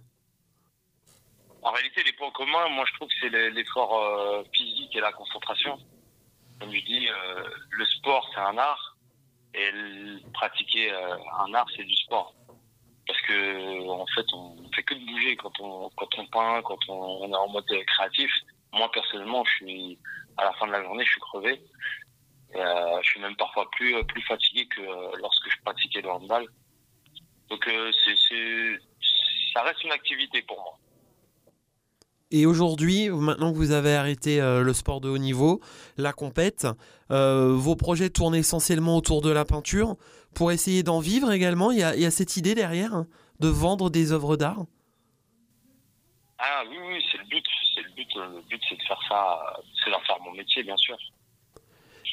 En 1.62 1.72
réalité, 1.72 2.02
les 2.04 2.12
points 2.14 2.30
communs, 2.30 2.68
moi, 2.70 2.84
je 2.88 2.94
trouve 2.94 3.08
que 3.08 3.14
c'est 3.20 3.28
le- 3.28 3.48
l'effort 3.50 3.98
euh, 3.98 4.42
physique 4.52 4.94
et 4.96 5.00
la 5.00 5.12
concentration. 5.12 5.78
Comme 6.58 6.72
je 6.72 6.80
dis, 6.80 7.08
euh, 7.08 7.44
le 7.70 7.84
sport, 7.86 8.28
c'est 8.34 8.40
un 8.40 8.56
art, 8.58 8.96
et 9.54 9.70
pratiquer 10.32 10.92
euh, 10.92 11.16
un 11.38 11.52
art, 11.54 11.66
c'est 11.76 11.84
du 11.84 11.96
sport. 11.96 12.34
Parce 13.06 13.20
que, 13.22 13.88
en 13.88 14.06
fait, 14.14 14.26
on 14.32 14.56
fait 14.74 14.82
que 14.84 14.94
de 14.94 15.04
bouger 15.04 15.36
quand 15.36 15.58
on, 15.60 15.90
quand 15.96 16.18
on 16.18 16.26
peint, 16.26 16.62
quand 16.62 16.78
on, 16.88 17.28
est 17.30 17.36
en 17.36 17.48
mode 17.48 17.66
créatif. 17.86 18.30
Moi, 18.72 18.90
personnellement, 18.92 19.44
je 19.44 19.54
suis, 19.56 19.98
à 20.36 20.44
la 20.44 20.52
fin 20.54 20.66
de 20.66 20.72
la 20.72 20.82
journée, 20.82 21.04
je 21.04 21.10
suis 21.10 21.20
crevé. 21.20 21.60
Euh, 22.54 22.98
je 23.02 23.10
suis 23.10 23.20
même 23.20 23.36
parfois 23.36 23.68
plus, 23.72 24.02
plus 24.04 24.22
fatigué 24.22 24.66
que 24.66 24.80
lorsque 25.18 25.50
je 25.50 25.56
pratiquais 25.64 26.02
le 26.02 26.10
handball. 26.10 26.46
Donc, 27.48 27.66
euh, 27.66 27.90
c'est, 28.04 28.78
ça 29.52 29.62
reste 29.62 29.82
une 29.82 29.92
activité 29.92 30.42
pour 30.42 30.58
moi. 30.62 30.78
Et 32.32 32.46
aujourd'hui, 32.46 33.08
maintenant 33.08 33.52
que 33.52 33.56
vous 33.56 33.72
avez 33.72 33.94
arrêté 33.94 34.40
euh, 34.40 34.62
le 34.62 34.72
sport 34.72 35.00
de 35.00 35.08
haut 35.08 35.18
niveau, 35.18 35.60
la 35.96 36.12
compète, 36.12 36.66
euh, 37.10 37.54
vos 37.56 37.74
projets 37.74 38.08
tournent 38.08 38.36
essentiellement 38.36 38.96
autour 38.96 39.20
de 39.20 39.30
la 39.30 39.44
peinture. 39.44 39.96
Pour 40.34 40.52
essayer 40.52 40.84
d'en 40.84 41.00
vivre 41.00 41.32
également, 41.32 41.72
il 41.72 41.78
y 41.78 41.82
a, 41.82 42.10
cette 42.10 42.36
idée 42.36 42.54
derrière 42.54 42.94
hein, 42.94 43.08
de 43.40 43.48
vendre 43.48 43.90
des 43.90 44.12
œuvres 44.12 44.36
d'art? 44.36 44.64
Ah 46.38 46.62
oui, 46.68 46.76
oui, 46.80 47.04
c'est 47.10 47.18
le 47.18 47.24
but. 47.24 47.44
C'est 47.74 47.82
le 47.82 47.90
but. 47.90 48.60
c'est 48.68 48.76
de 48.76 48.82
faire 48.82 49.00
ça, 49.08 49.56
c'est 49.84 49.90
d'en 49.90 50.00
faire 50.00 50.20
mon 50.20 50.32
métier, 50.32 50.62
bien 50.62 50.76
sûr. 50.76 50.96
Tout 51.56 51.60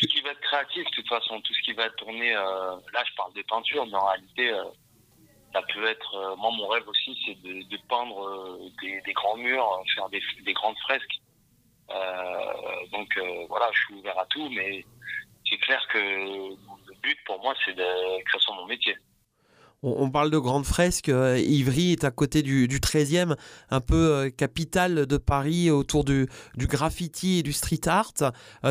ce 0.01 0.07
qui 0.07 0.21
va 0.21 0.31
être 0.31 0.41
créatif, 0.41 0.83
de 0.83 0.95
toute 0.95 1.07
façon, 1.07 1.39
tout 1.41 1.53
ce 1.53 1.62
qui 1.62 1.74
va 1.74 1.89
tourné, 1.91 2.36
euh, 2.36 2.75
là, 2.91 3.03
je 3.07 3.15
parle 3.15 3.33
de 3.33 3.43
peinture, 3.43 3.86
mais 3.86 3.95
en 3.95 4.07
réalité, 4.07 4.51
ça 5.53 5.61
peut 5.73 5.87
être. 5.87 6.15
euh, 6.15 6.35
moi, 6.35 6.51
mon 6.51 6.67
rêve 6.67 6.87
aussi, 6.87 7.17
c'est 7.25 7.35
de, 7.41 7.77
peindre 7.87 8.27
euh, 8.27 8.69
des, 8.81 9.13
grands 9.13 9.37
murs, 9.37 9.79
euh, 9.79 9.83
faire 9.95 10.09
des, 10.09 10.21
des 10.45 10.53
grandes 10.53 10.77
fresques. 10.79 11.21
Euh, 11.89 12.87
donc 12.91 13.07
voilà, 13.47 13.69
je 13.73 13.79
suis 13.85 13.93
ouvert 13.95 14.19
à 14.19 14.25
tout, 14.25 14.49
mais 14.49 14.83
c'est 15.49 15.57
clair 15.57 15.81
que 15.93 15.97
le 15.97 16.95
but 17.01 17.17
pour 17.25 17.41
moi, 17.41 17.53
c'est 17.65 17.73
que 17.73 18.31
ce 18.33 18.39
soit 18.39 18.55
mon 18.55 18.65
métier. 18.65 18.95
On, 19.83 20.09
parle 20.09 20.31
de 20.31 20.39
grandes 20.39 20.65
fresques. 20.65 21.07
Ivry 21.07 21.91
est 21.93 22.03
à 22.03 22.09
côté 22.11 22.41
du, 22.41 22.67
du 22.67 22.79
13e, 22.79 23.37
un 23.69 23.79
peu 23.79 24.29
capitale 24.31 25.05
de 25.05 25.17
Paris 25.17 25.69
autour 25.69 26.03
du, 26.03 26.27
du 26.55 26.65
graffiti 26.67 27.39
et 27.39 27.43
du 27.43 27.53
street 27.53 27.87
art. 27.87 28.11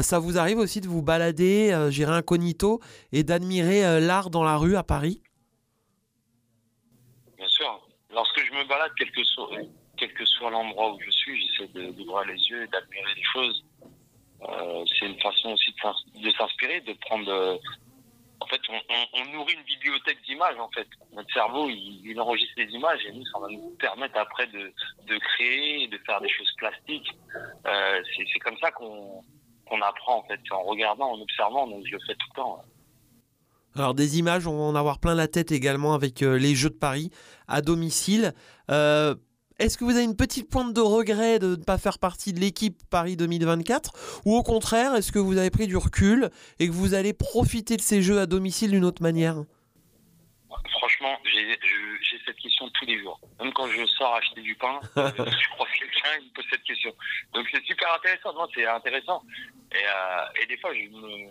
Ça 0.02 0.18
vous 0.18 0.36
arrive 0.36 0.58
aussi 0.58 0.80
de 0.82 0.88
vous 0.88 1.02
balader, 1.02 1.86
j'irai 1.90 2.12
incognito, 2.12 2.80
et 3.12 3.22
d'admirer 3.22 4.00
l'art 4.00 4.28
dans 4.28 4.42
la 4.42 4.58
rue 4.58 4.76
à 4.76 4.82
Paris 4.82 5.22
Bien 7.36 7.48
sûr. 7.48 7.80
Lorsque 8.12 8.40
je 8.44 8.45
me 8.56 8.64
balade, 8.64 8.92
quel 8.98 9.10
que 9.12 9.24
soit, 9.24 9.50
quel 9.96 10.12
que 10.14 10.24
soit 10.24 10.50
l'endroit 10.50 10.92
où 10.92 11.00
je 11.00 11.10
suis, 11.10 11.48
j'essaie 11.48 11.68
d'ouvrir 11.68 12.24
les 12.26 12.40
yeux 12.48 12.64
et 12.64 12.66
d'admirer 12.68 13.14
les 13.14 13.22
choses. 13.22 13.64
Euh, 14.42 14.84
c'est 14.98 15.06
une 15.06 15.20
façon 15.20 15.50
aussi 15.52 15.72
de 15.72 15.78
s'ins- 15.80 16.20
de 16.20 16.30
s'inspirer, 16.32 16.80
de 16.82 16.92
prendre. 16.94 17.30
euh, 17.30 17.56
en 18.40 18.46
fait, 18.48 18.60
on, 18.68 19.24
nourrit 19.32 19.54
une 19.54 19.62
bibliothèque 19.62 20.22
d'images. 20.24 20.58
En 20.58 20.70
fait, 20.70 20.86
notre 21.12 21.32
cerveau, 21.32 21.68
il, 21.70 22.20
enregistre 22.20 22.52
les 22.58 22.70
images 22.70 23.00
et 23.06 23.12
nous, 23.12 23.24
ça 23.26 23.38
va 23.40 23.48
nous 23.48 23.74
permettre 23.78 24.18
après 24.18 24.46
de, 24.48 24.72
de 25.06 25.18
créer, 25.18 25.88
de 25.88 25.98
faire 26.06 26.20
des 26.20 26.28
choses 26.28 26.52
plastiques. 26.58 27.10
Euh, 27.66 28.02
c'est 28.16 28.38
comme 28.40 28.58
ça 28.58 28.70
qu'on 28.72 29.24
qu'on 29.68 29.80
apprend 29.82 30.18
en 30.18 30.22
fait, 30.24 30.38
en 30.52 30.62
regardant, 30.62 31.10
en 31.12 31.20
observant. 31.20 31.66
Donc, 31.66 31.84
je 31.86 31.92
le 31.92 31.98
fais 32.06 32.14
tout 32.14 32.26
le 32.30 32.36
temps. 32.36 32.62
Alors 33.76 33.94
des 33.94 34.18
images, 34.18 34.46
on 34.46 34.56
va 34.56 34.62
en 34.64 34.74
avoir 34.74 34.98
plein 34.98 35.14
la 35.14 35.28
tête 35.28 35.52
également 35.52 35.92
avec 35.94 36.22
euh, 36.22 36.38
les 36.38 36.54
Jeux 36.54 36.70
de 36.70 36.74
Paris 36.74 37.10
à 37.46 37.60
domicile. 37.60 38.32
Euh, 38.70 39.14
Est-ce 39.58 39.76
que 39.76 39.84
vous 39.84 39.90
avez 39.90 40.04
une 40.04 40.16
petite 40.16 40.48
pointe 40.48 40.72
de 40.72 40.80
regret 40.80 41.38
de 41.38 41.56
ne 41.56 41.62
pas 41.62 41.76
faire 41.76 41.98
partie 41.98 42.32
de 42.32 42.40
l'équipe 42.40 42.78
Paris 42.90 43.16
2024 43.16 44.22
Ou 44.24 44.34
au 44.34 44.42
contraire, 44.42 44.94
est-ce 44.94 45.12
que 45.12 45.18
vous 45.18 45.36
avez 45.36 45.50
pris 45.50 45.66
du 45.66 45.76
recul 45.76 46.30
et 46.58 46.68
que 46.68 46.72
vous 46.72 46.94
allez 46.94 47.12
profiter 47.12 47.76
de 47.76 47.82
ces 47.82 48.00
Jeux 48.00 48.18
à 48.18 48.24
domicile 48.24 48.70
d'une 48.70 48.84
autre 48.84 49.02
manière? 49.02 49.36
Franchement, 50.78 51.18
j'ai 51.24 51.58
cette 52.24 52.36
question 52.36 52.68
tous 52.80 52.86
les 52.86 52.98
jours. 53.00 53.20
Même 53.40 53.52
quand 53.52 53.68
je 53.68 53.84
sors 53.86 54.14
acheter 54.14 54.40
du 54.40 54.54
pain, 54.54 54.80
euh, 54.96 55.10
je 55.16 55.48
crois 55.50 55.66
que 55.66 55.78
quelqu'un 55.78 56.24
me 56.24 56.34
pose 56.34 56.44
cette 56.50 56.62
question. 56.62 56.92
Donc 57.34 57.46
c'est 57.52 57.62
super 57.64 57.94
intéressant. 57.94 58.32
Non, 58.32 58.48
c'est 58.54 58.66
intéressant. 58.66 59.22
Et, 59.72 59.76
euh, 59.76 60.42
et 60.42 60.46
des 60.46 60.56
fois, 60.56 60.70
je 60.74 60.88
me, 60.88 61.30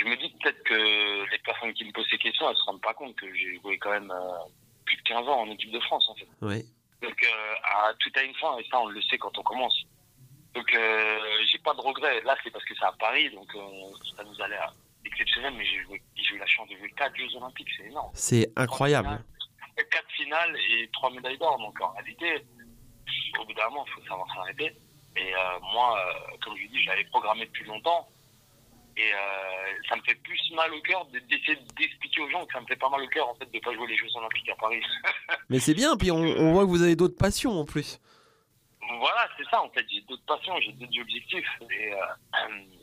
je 0.00 0.04
me 0.06 0.16
dis 0.16 0.30
peut-être 0.40 0.62
que 0.64 1.30
les 1.30 1.38
personnes 1.38 1.72
qui 1.74 1.84
me 1.84 1.92
posent 1.92 2.08
ces 2.10 2.18
questions, 2.18 2.48
elles 2.48 2.56
se 2.56 2.62
rendent 2.64 2.80
pas 2.80 2.94
compte 2.94 3.14
que 3.16 3.32
j'ai 3.34 3.54
joué 3.60 3.78
quand 3.78 3.90
même 3.90 4.10
euh, 4.10 4.38
plus 4.86 4.96
de 4.96 5.02
15 5.02 5.28
ans 5.28 5.40
en 5.42 5.50
équipe 5.50 5.70
de 5.70 5.80
France, 5.80 6.08
en 6.08 6.14
fait. 6.14 6.28
Oui. 6.42 6.64
Donc 7.02 7.22
euh, 7.22 7.54
à- 7.64 7.92
tout 7.98 8.10
a 8.16 8.22
une 8.22 8.34
fin, 8.34 8.56
et 8.58 8.64
ça, 8.70 8.80
on 8.80 8.86
le 8.86 9.00
sait 9.02 9.18
quand 9.18 9.36
on 9.38 9.42
commence. 9.42 9.76
Donc 10.54 10.72
euh, 10.74 11.18
j'ai 11.50 11.58
pas 11.58 11.74
de 11.74 11.80
regrets. 11.80 12.20
Là, 12.22 12.36
c'est 12.42 12.50
parce 12.50 12.64
que 12.64 12.74
c'est 12.74 12.84
à 12.84 12.92
Paris, 12.92 13.30
donc 13.30 13.54
euh, 13.54 13.60
ça 14.16 14.24
nous 14.24 14.40
a 14.42 14.48
l'air 14.48 14.74
exceptionnel, 15.04 15.54
mais 15.56 15.64
j'ai 15.64 16.34
eu 16.34 16.38
la 16.38 16.46
chance 16.46 16.68
de 16.68 16.76
jouer 16.76 16.90
quatre 16.96 17.16
Jeux 17.16 17.36
Olympiques, 17.36 17.68
c'est 17.76 17.86
énorme. 17.86 18.10
C'est 18.14 18.50
incroyable. 18.56 19.22
Quatre 19.90 20.10
finales 20.10 20.54
et 20.72 20.88
trois 20.92 21.10
médailles 21.10 21.38
d'or. 21.38 21.56
Donc 21.58 21.80
en 21.80 21.90
réalité, 21.92 22.44
au 23.38 23.44
bout 23.44 23.54
d'un 23.54 23.68
moment, 23.70 23.84
il 23.86 23.92
faut 23.92 24.02
savoir 24.08 24.26
s'arrêter. 24.34 24.72
Et 25.16 25.32
moi, 25.72 25.98
comme 26.42 26.56
je 26.56 26.66
dis, 26.66 26.82
j'avais 26.82 27.04
programmé 27.04 27.46
depuis 27.46 27.64
longtemps. 27.64 28.06
Et 28.96 29.12
euh, 29.14 29.16
ça 29.88 29.96
me 29.96 30.02
fait 30.02 30.14
plus 30.16 30.40
mal 30.54 30.72
au 30.74 30.80
cœur 30.82 31.06
de- 31.06 31.18
d'essayer 31.20 31.56
d'expliquer 31.78 32.20
aux 32.22 32.30
gens 32.30 32.44
que 32.44 32.52
ça 32.52 32.60
me 32.60 32.66
fait 32.66 32.76
pas 32.76 32.88
mal 32.88 33.00
au 33.02 33.08
cœur 33.08 33.28
en 33.28 33.34
fait 33.34 33.50
de 33.50 33.58
pas 33.60 33.72
jouer 33.74 33.86
les 33.86 33.96
Jeux 33.96 34.08
Olympiques 34.16 34.48
à 34.50 34.56
Paris. 34.56 34.82
Mais 35.48 35.58
c'est 35.58 35.74
bien, 35.74 35.96
puis 35.96 36.10
on, 36.10 36.16
on 36.18 36.52
voit 36.52 36.64
que 36.64 36.68
vous 36.70 36.82
avez 36.82 36.96
d'autres 36.96 37.16
passions 37.16 37.52
en 37.52 37.64
plus. 37.64 38.00
voilà, 38.98 39.28
c'est 39.38 39.48
ça 39.50 39.62
en 39.62 39.70
fait. 39.70 39.86
J'ai 39.90 40.00
d'autres 40.02 40.24
passions, 40.26 40.54
j'ai 40.60 40.72
d'autres 40.72 41.00
objectifs. 41.00 41.48
Et, 41.70 41.92
euh, 41.92 41.98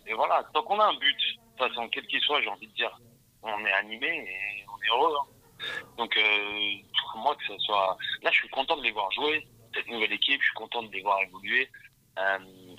et 0.07 0.13
voilà, 0.13 0.43
tant 0.53 0.63
qu'on 0.63 0.79
a 0.79 0.85
un 0.85 0.93
but, 0.95 1.15
de 1.17 1.57
toute 1.63 1.67
façon, 1.69 1.87
quel 1.89 2.07
qu'il 2.07 2.21
soit, 2.21 2.41
j'ai 2.41 2.49
envie 2.49 2.67
de 2.67 2.73
dire, 2.73 2.97
on 3.43 3.65
est 3.65 3.73
animé 3.73 4.07
et 4.07 4.65
on 4.73 4.81
est 4.83 4.89
heureux. 4.89 5.13
hein. 5.21 5.27
Donc, 5.97 6.15
euh, 6.17 6.71
moi, 7.17 7.35
que 7.35 7.43
ce 7.45 7.57
soit. 7.59 7.97
Là, 8.23 8.31
je 8.31 8.37
suis 8.39 8.49
content 8.49 8.77
de 8.77 8.83
les 8.83 8.91
voir 8.91 9.11
jouer. 9.11 9.45
cette 9.73 9.87
nouvelle 9.87 10.13
équipe. 10.13 10.39
Je 10.41 10.45
suis 10.47 10.55
content 10.55 10.83
de 10.83 10.91
les 10.91 11.01
voir 11.01 11.19
évoluer. 11.21 11.69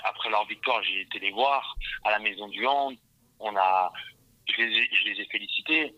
Après 0.04 0.30
leur 0.30 0.46
victoire, 0.46 0.82
j'ai 0.82 1.02
été 1.02 1.18
les 1.20 1.30
voir 1.32 1.76
à 2.04 2.10
la 2.10 2.18
Maison 2.18 2.48
du 2.48 2.66
Hand. 2.66 2.96
On 3.40 3.54
a, 3.56 3.92
je 4.48 4.62
les 4.62 4.78
ai, 4.78 4.88
je 4.92 5.04
les 5.04 5.20
ai 5.20 5.24
félicités. 5.26 5.94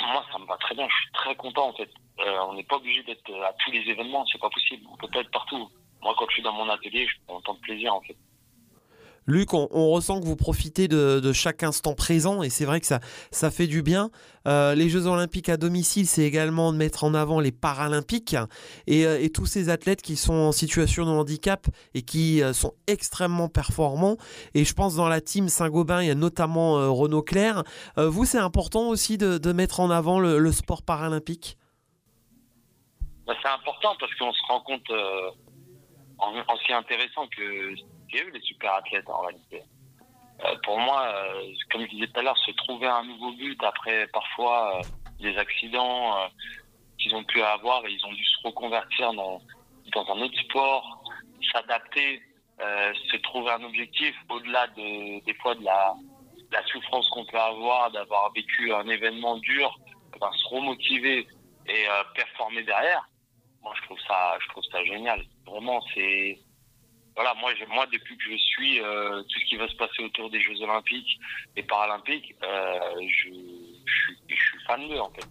Moi, 0.00 0.24
ça 0.32 0.38
me 0.38 0.46
va 0.46 0.56
très 0.56 0.74
bien. 0.74 0.88
Je 0.88 0.94
suis 0.94 1.12
très 1.12 1.36
content 1.36 1.68
en 1.68 1.72
fait. 1.74 1.90
Euh, 2.20 2.38
on 2.48 2.54
n'est 2.54 2.64
pas 2.64 2.76
obligé 2.76 3.02
d'être 3.02 3.32
à 3.42 3.52
tous 3.64 3.70
les 3.72 3.80
événements. 3.80 4.24
C'est 4.26 4.40
pas 4.40 4.50
possible. 4.50 4.86
On 4.90 4.96
peut 4.96 5.08
pas 5.08 5.20
être 5.20 5.30
partout. 5.30 5.70
Moi, 6.02 6.14
quand 6.16 6.26
je 6.28 6.34
suis 6.34 6.42
dans 6.42 6.52
mon 6.52 6.68
atelier, 6.68 7.06
je 7.06 7.14
prends 7.26 7.36
autant 7.36 7.54
de 7.54 7.60
plaisir 7.60 7.94
en 7.94 8.00
fait. 8.00 8.16
Luc, 9.26 9.54
on, 9.54 9.90
ressent 9.90 10.20
que 10.20 10.24
vous 10.24 10.36
profitez 10.36 10.88
de, 10.88 11.32
chaque 11.32 11.62
instant 11.62 11.94
présent 11.94 12.42
et 12.42 12.50
c'est 12.50 12.64
vrai 12.64 12.80
que 12.80 12.86
ça, 12.86 13.00
ça 13.30 13.50
fait 13.50 13.66
du 13.66 13.82
bien. 13.82 14.10
Euh, 14.48 14.74
les 14.74 14.88
Jeux 14.88 15.06
Olympiques 15.06 15.48
à 15.48 15.56
domicile, 15.56 16.06
c'est 16.06 16.22
également 16.22 16.72
de 16.72 16.78
mettre 16.78 17.04
en 17.04 17.14
avant 17.14 17.40
les 17.40 17.52
Paralympiques 17.52 18.36
et, 18.86 19.06
euh, 19.06 19.28
tous 19.32 19.46
ces 19.46 19.68
athlètes 19.68 20.02
qui 20.02 20.16
sont 20.16 20.34
en 20.34 20.52
situation 20.52 21.04
de 21.04 21.10
handicap 21.10 21.66
et 21.94 22.02
qui 22.02 22.42
euh, 22.42 22.52
sont 22.52 22.72
extrêmement 22.86 23.48
performants. 23.48 24.16
Et 24.54 24.64
je 24.64 24.74
pense 24.74 24.96
dans 24.96 25.08
la 25.08 25.20
team 25.20 25.48
Saint-Gobain, 25.48 26.02
il 26.02 26.08
y 26.08 26.10
a 26.10 26.14
notamment 26.14 26.78
euh, 26.78 26.88
Renaud 26.88 27.22
Claire. 27.22 27.62
Vous, 27.96 28.24
c'est 28.24 28.38
important 28.38 28.88
aussi 28.88 29.18
de, 29.18 29.52
mettre 29.52 29.80
en 29.80 29.90
avant 29.90 30.18
le, 30.18 30.52
sport 30.52 30.82
paralympique? 30.82 31.56
Bah, 33.26 33.34
c'est 33.42 33.48
important 33.48 33.94
parce 34.00 34.14
qu'on 34.14 34.32
se 34.32 34.40
rend 34.48 34.60
compte 34.60 34.90
en, 36.18 36.34
en 36.34 36.76
intéressant 36.76 37.26
que 37.36 37.74
des 38.12 38.40
super 38.40 38.74
athlètes 38.74 39.08
en 39.08 39.20
réalité. 39.20 39.62
Euh, 40.44 40.56
pour 40.64 40.78
moi, 40.78 41.02
euh, 41.06 41.52
comme 41.70 41.82
je 41.82 41.90
disais 41.90 42.06
tout 42.06 42.20
à 42.20 42.22
l'heure, 42.22 42.38
se 42.38 42.50
trouver 42.52 42.86
un 42.86 43.04
nouveau 43.04 43.32
but 43.32 43.62
après 43.62 44.06
parfois 44.08 44.78
euh, 44.78 44.82
des 45.20 45.36
accidents 45.36 46.16
qu'ils 46.98 47.14
ont 47.14 47.24
pu 47.24 47.42
avoir 47.42 47.84
et 47.86 47.92
ils 47.92 48.06
ont 48.06 48.12
dû 48.12 48.24
se 48.24 48.46
reconvertir 48.46 49.12
dans, 49.12 49.40
dans 49.92 50.10
un 50.12 50.20
autre 50.22 50.38
sport, 50.40 51.02
s'adapter, 51.52 52.22
se 52.58 53.16
trouver 53.18 53.50
un 53.52 53.64
objectif 53.64 54.14
au-delà 54.30 54.66
de, 54.68 55.24
des 55.24 55.34
fois 55.34 55.54
de 55.54 55.64
la, 55.64 55.94
la 56.52 56.64
souffrance 56.66 57.08
qu'on 57.10 57.26
peut 57.26 57.38
avoir, 57.38 57.90
d'avoir 57.90 58.32
vécu 58.32 58.72
un 58.72 58.86
événement 58.88 59.36
dur, 59.38 59.78
se 60.14 60.48
remotiver 60.48 61.26
et 61.66 61.86
performer 62.14 62.62
derrière. 62.62 63.06
Moi, 63.62 63.74
je 63.76 63.82
trouve 63.86 64.00
ça, 64.06 64.38
je 64.40 64.48
trouve 64.48 64.64
ça 64.72 64.82
génial. 64.84 65.22
Vraiment, 65.46 65.82
c'est 65.94 66.38
voilà, 67.20 67.34
moi, 67.38 67.50
moi, 67.68 67.86
depuis 67.92 68.16
que 68.16 68.24
je 68.30 68.36
suis 68.38 68.80
euh, 68.80 69.20
tout 69.20 69.40
ce 69.40 69.44
qui 69.44 69.56
va 69.56 69.68
se 69.68 69.76
passer 69.76 70.02
autour 70.02 70.30
des 70.30 70.40
Jeux 70.40 70.58
Olympiques 70.62 71.20
et 71.54 71.62
Paralympiques, 71.62 72.34
euh, 72.42 72.78
je, 72.98 73.28
suis, 73.28 74.58
fan 74.66 74.88
d'eux 74.88 74.98
en 74.98 75.10
fait. 75.10 75.28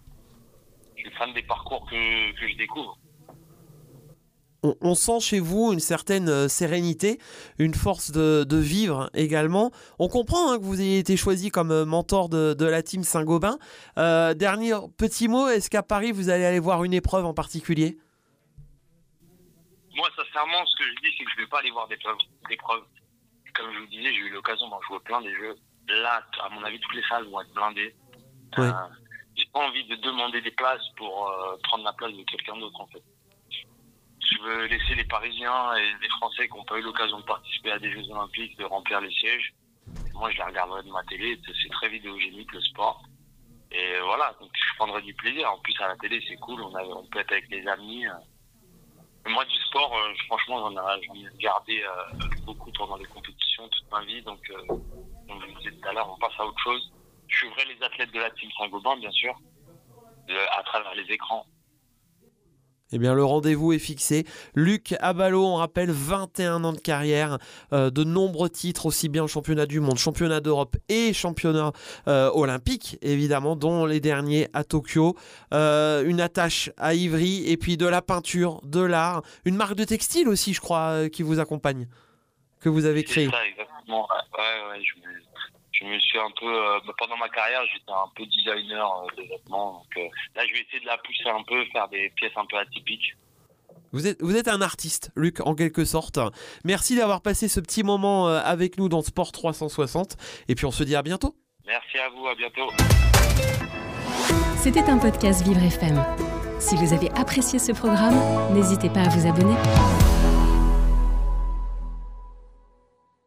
Je 0.94 1.00
suis 1.00 1.10
fan 1.16 1.32
des 1.34 1.42
parcours 1.42 1.84
que, 1.90 2.30
que 2.38 2.48
je 2.48 2.56
découvre. 2.56 2.96
on, 4.62 4.94
sent 4.94 5.18
chez 5.18 5.40
vous 5.40 5.72
une 5.72 5.80
certaine 5.80 6.28
euh, 6.28 6.46
sérénité, 6.46 7.18
une 7.58 7.74
force 7.74 8.12
de, 8.12 8.56
vivre 8.56 9.10
également. 9.12 9.72
On 9.98 10.06
comprend 10.06 10.52
hein, 10.52 10.58
que 10.60 10.64
vous 10.64 10.80
ayez 10.80 11.00
été 11.00 11.16
choisi 11.16 11.50
comme 11.50 11.82
mentor 11.82 12.28
de, 12.28 12.64
la 12.64 12.84
team 12.84 13.02
Saint-Gobain. 13.02 13.58
Dernier 13.96 14.74
petit 14.96 15.26
mot, 15.26 15.48
est-ce 15.48 15.68
qu'à 15.68 15.82
Paris 15.82 16.12
vous 16.12 16.28
allez 16.28 16.44
aller 16.44 16.60
voir 16.60 16.84
une 16.84 16.94
épreuve 16.94 17.24
en 17.24 17.34
particulier? 17.34 17.98
Moi, 20.00 20.08
sincèrement, 20.16 20.64
ce 20.64 20.76
que 20.76 20.84
je 20.84 20.94
dis, 21.02 21.14
c'est 21.18 21.24
que 21.24 21.30
je 21.32 21.36
vais 21.42 21.46
pas 21.46 21.58
aller 21.58 21.70
voir 21.70 21.86
des 21.86 21.98
preuves. 21.98 22.16
Des 22.48 22.56
preuves. 22.56 22.84
Comme 23.54 23.70
je 23.74 23.80
vous 23.80 23.86
disais, 23.88 24.14
j'ai 24.14 24.20
eu 24.20 24.30
l'occasion 24.30 24.66
d'en 24.70 24.80
jouer 24.80 24.98
plein 25.00 25.20
des 25.20 25.34
jeux. 25.34 25.54
Là, 25.88 26.24
à 26.42 26.48
mon 26.48 26.64
avis, 26.64 26.80
toutes 26.80 26.94
les 26.94 27.02
salles 27.02 27.26
vont 27.28 27.42
être 27.42 27.52
blindées. 27.52 27.94
Ouais. 28.56 28.64
Euh, 28.64 28.72
j'ai 29.36 29.44
pas 29.52 29.60
envie 29.60 29.84
de 29.84 29.96
demander 29.96 30.40
des 30.40 30.52
places 30.52 30.88
pour 30.96 31.28
euh, 31.28 31.54
prendre 31.64 31.84
la 31.84 31.92
place 31.92 32.14
de 32.14 32.22
quelqu'un 32.22 32.56
d'autre, 32.56 32.80
en 32.80 32.86
fait. 32.86 33.02
Je 34.20 34.38
veux 34.42 34.64
laisser 34.68 34.94
les 34.94 35.04
Parisiens 35.04 35.74
et 35.76 35.92
les 36.00 36.08
Français 36.16 36.48
qui 36.48 36.56
n'ont 36.56 36.64
pas 36.64 36.78
eu 36.78 36.82
l'occasion 36.82 37.20
de 37.20 37.24
participer 37.26 37.72
à 37.72 37.78
des 37.78 37.92
Jeux 37.92 38.10
Olympiques 38.10 38.56
de 38.56 38.64
remplir 38.64 39.02
les 39.02 39.12
sièges. 39.12 39.52
Moi, 40.14 40.30
je 40.30 40.38
les 40.38 40.44
regarderai 40.44 40.82
de 40.82 40.90
ma 40.90 41.02
télé. 41.04 41.38
C'est 41.44 41.68
très 41.72 41.90
vidéogénique, 41.90 42.50
le 42.52 42.62
sport. 42.62 43.02
Et 43.70 44.00
voilà, 44.00 44.34
donc 44.40 44.50
je 44.54 44.76
prendrai 44.76 45.02
du 45.02 45.12
plaisir. 45.12 45.52
En 45.52 45.58
plus, 45.58 45.74
à 45.78 45.88
la 45.88 45.96
télé, 45.96 46.24
c'est 46.26 46.36
cool. 46.36 46.62
On, 46.62 46.74
a, 46.74 46.82
on 46.84 47.04
peut 47.04 47.18
être 47.18 47.32
avec 47.32 47.50
les 47.50 47.66
amis. 47.68 48.06
euh. 48.06 48.12
Moi, 49.26 49.44
du 49.44 49.56
sport, 49.56 49.96
euh, 49.96 50.14
franchement, 50.26 50.58
j'en 50.60 50.72
ai, 50.72 51.28
regardé 51.28 51.82
euh, 51.82 52.26
beaucoup 52.44 52.72
pendant 52.72 52.96
les 52.96 53.04
compétitions 53.06 53.68
toute 53.68 53.90
ma 53.90 54.02
vie. 54.04 54.22
Donc, 54.22 54.40
euh, 54.50 54.66
comme 54.66 55.40
je 55.40 55.46
vous 55.46 55.58
disais 55.58 55.72
tout 55.72 55.88
à 55.88 55.92
l'heure, 55.92 56.10
on 56.10 56.18
passe 56.18 56.38
à 56.38 56.46
autre 56.46 56.58
chose. 56.58 56.92
Je 57.28 57.36
suivrai 57.36 57.64
les 57.66 57.82
athlètes 57.82 58.12
de 58.12 58.18
la 58.18 58.30
team 58.30 58.50
Saint-Gobain, 58.58 58.96
bien 58.96 59.10
sûr, 59.12 59.38
à 60.28 60.62
travers 60.64 60.94
les 60.94 61.04
écrans. 61.12 61.46
Eh 62.92 62.98
bien, 62.98 63.14
le 63.14 63.24
rendez-vous 63.24 63.72
est 63.72 63.78
fixé. 63.78 64.24
Luc 64.54 64.96
Abalo, 65.00 65.44
on 65.44 65.56
rappelle 65.56 65.90
21 65.92 66.64
ans 66.64 66.72
de 66.72 66.80
carrière, 66.80 67.38
euh, 67.72 67.90
de 67.90 68.02
nombreux 68.02 68.50
titres, 68.50 68.86
aussi 68.86 69.08
bien 69.08 69.26
championnat 69.28 69.66
du 69.66 69.78
monde, 69.78 69.96
championnat 69.96 70.40
d'Europe 70.40 70.76
et 70.88 71.12
championnat 71.12 71.72
euh, 72.08 72.30
olympique, 72.34 72.98
évidemment, 73.00 73.54
dont 73.54 73.86
les 73.86 74.00
derniers 74.00 74.48
à 74.54 74.64
Tokyo. 74.64 75.16
Euh, 75.54 76.04
une 76.04 76.20
attache 76.20 76.70
à 76.76 76.94
Ivry 76.94 77.48
et 77.48 77.56
puis 77.56 77.76
de 77.76 77.86
la 77.86 78.02
peinture, 78.02 78.60
de 78.64 78.80
l'art, 78.80 79.22
une 79.44 79.54
marque 79.54 79.76
de 79.76 79.84
textile 79.84 80.28
aussi, 80.28 80.52
je 80.52 80.60
crois, 80.60 81.08
qui 81.08 81.22
vous 81.22 81.38
accompagne, 81.38 81.86
que 82.60 82.68
vous 82.68 82.86
avez 82.86 83.04
créée. 83.04 83.28
ça, 83.30 83.46
exactement. 83.46 84.08
Ouais, 84.08 84.38
ouais, 84.38 84.78
ouais, 84.78 84.84
je, 84.84 85.00
me, 85.00 85.29
je 85.80 85.86
me 85.86 85.98
suis 85.98 86.18
un 86.18 86.30
peu... 86.38 86.46
euh, 86.46 86.80
bah, 86.86 86.92
pendant 86.98 87.16
ma 87.16 87.28
carrière, 87.28 87.62
j'étais 87.72 87.90
un 87.90 88.10
peu 88.14 88.24
designer 88.26 88.86
euh, 88.86 89.22
de 89.22 89.28
vêtements. 89.28 89.72
Donc, 89.72 89.96
euh, 89.96 90.08
là, 90.36 90.46
je 90.46 90.52
vais 90.52 90.60
essayer 90.60 90.80
de 90.80 90.86
la 90.86 90.98
pousser 90.98 91.28
un 91.28 91.42
peu, 91.42 91.64
faire 91.72 91.88
des 91.88 92.10
pièces 92.16 92.32
un 92.36 92.46
peu 92.46 92.58
atypiques. 92.58 93.16
Vous 93.92 94.06
êtes, 94.06 94.22
vous 94.22 94.36
êtes 94.36 94.48
un 94.48 94.60
artiste, 94.60 95.10
Luc, 95.16 95.40
en 95.40 95.54
quelque 95.54 95.84
sorte. 95.84 96.18
Merci 96.64 96.96
d'avoir 96.96 97.22
passé 97.22 97.48
ce 97.48 97.58
petit 97.58 97.82
moment 97.82 98.28
avec 98.28 98.78
nous 98.78 98.88
dans 98.88 99.02
Sport 99.02 99.32
360. 99.32 100.16
Et 100.48 100.54
puis 100.54 100.64
on 100.64 100.70
se 100.70 100.84
dit 100.84 100.94
à 100.94 101.02
bientôt. 101.02 101.34
Merci 101.66 101.98
à 101.98 102.08
vous, 102.10 102.26
à 102.28 102.36
bientôt. 102.36 102.70
C'était 104.56 104.88
un 104.88 104.98
podcast 104.98 105.42
Vivre 105.44 105.62
FM. 105.62 106.04
Si 106.60 106.76
vous 106.76 106.92
avez 106.92 107.10
apprécié 107.12 107.58
ce 107.58 107.72
programme, 107.72 108.14
n'hésitez 108.54 108.90
pas 108.90 109.00
à 109.00 109.08
vous 109.08 109.26
abonner. 109.26 109.56